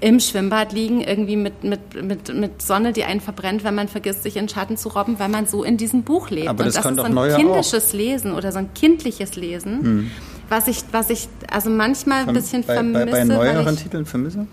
[0.00, 4.22] im Schwimmbad liegen, irgendwie mit, mit, mit, mit Sonne, die einen verbrennt, wenn man vergisst,
[4.22, 6.48] sich in Schatten zu robben, weil man so in diesem Buch lebt.
[6.48, 7.98] Aber das, Und das ist so ein kindisches auch.
[7.98, 10.10] Lesen oder so ein kindliches Lesen, hm.
[10.48, 13.06] was ich, was ich also manchmal ein bisschen bei, vermisse.
[13.06, 14.46] Bei, bei neueren Titeln vermisse?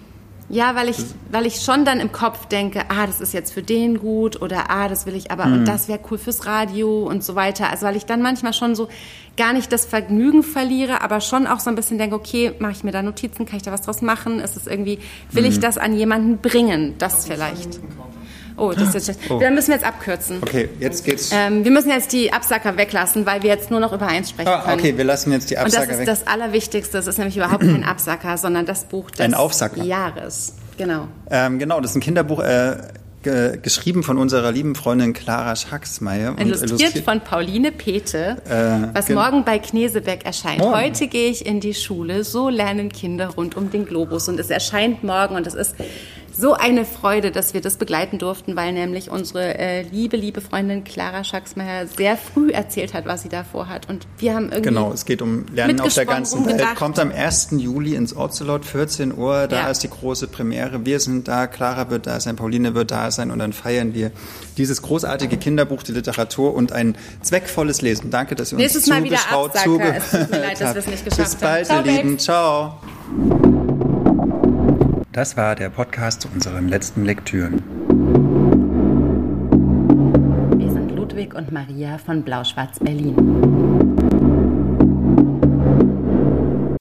[0.49, 0.97] Ja, weil ich,
[1.29, 4.69] weil ich schon dann im Kopf denke, ah, das ist jetzt für den gut oder
[4.69, 5.53] ah, das will ich aber mhm.
[5.53, 7.69] und das wäre cool fürs Radio und so weiter.
[7.69, 8.87] Also weil ich dann manchmal schon so
[9.35, 12.83] gar nicht das Vergnügen verliere, aber schon auch so ein bisschen denke, okay, mache ich
[12.85, 14.39] mir da Notizen, kann ich da was draus machen?
[14.39, 14.99] Ist es irgendwie,
[15.31, 15.49] will mhm.
[15.49, 16.95] ich das an jemanden bringen?
[16.97, 17.79] Das vielleicht.
[18.57, 19.39] Oh, das ist jetzt oh.
[19.39, 20.39] Dann müssen wir jetzt abkürzen.
[20.41, 21.29] Okay, jetzt geht's.
[21.31, 24.49] Ähm, wir müssen jetzt die Absacker weglassen, weil wir jetzt nur noch über eins sprechen
[24.49, 24.79] ah, können.
[24.79, 25.99] Okay, wir lassen jetzt die Absacker weg.
[25.99, 26.25] Und das ist weg.
[26.25, 26.97] das Allerwichtigste.
[26.97, 29.83] Das ist nämlich überhaupt kein Absacker, sondern das Buch des Ein Aufsacker.
[29.83, 30.53] Jahres.
[30.77, 31.07] Genau.
[31.29, 32.39] Ähm, genau, das ist ein Kinderbuch.
[32.39, 32.77] Äh,
[33.61, 36.35] geschrieben von unserer lieben Freundin Clara Schacksmeier.
[36.39, 40.59] Illustriert, illustriert, von Pauline Pete, äh, was morgen bei Knesebeck erscheint.
[40.59, 40.75] Morgen.
[40.75, 44.29] Heute gehe ich in die Schule, so lernen Kinder rund um den Globus.
[44.29, 45.75] Und es erscheint morgen und es ist
[46.37, 50.83] so eine Freude, dass wir das begleiten durften, weil nämlich unsere äh, liebe, liebe Freundin
[50.83, 53.89] Clara Schacksmeier sehr früh erzählt hat, was sie da vorhat.
[53.89, 54.69] Und wir haben irgendwie.
[54.69, 56.63] Genau, es geht um Lernen auf der ganzen Welt.
[56.75, 57.49] Kommt am 1.
[57.51, 59.47] Juli ins Ocelot, 14 Uhr.
[59.47, 59.69] Da ja.
[59.69, 60.85] ist die große Premiere.
[60.85, 64.11] Wir sind da, Clara wird da sein, Pauline wird da sein und dann feiern wir
[64.57, 68.11] dieses großartige Kinderbuch, die Literatur und ein zweckvolles Lesen.
[68.11, 69.17] Danke, dass ihr uns Nächstes Mal wieder
[69.63, 71.89] zugehört Es tut mir leid, dass wir es nicht geschafft Bis bald, haben.
[71.89, 72.19] ihr Lieben.
[72.19, 72.79] Ciao.
[75.17, 77.63] Das war der Podcast zu unseren letzten Lektüren.
[80.59, 83.66] Wir sind Ludwig und Maria von Blau-Schwarz Berlin.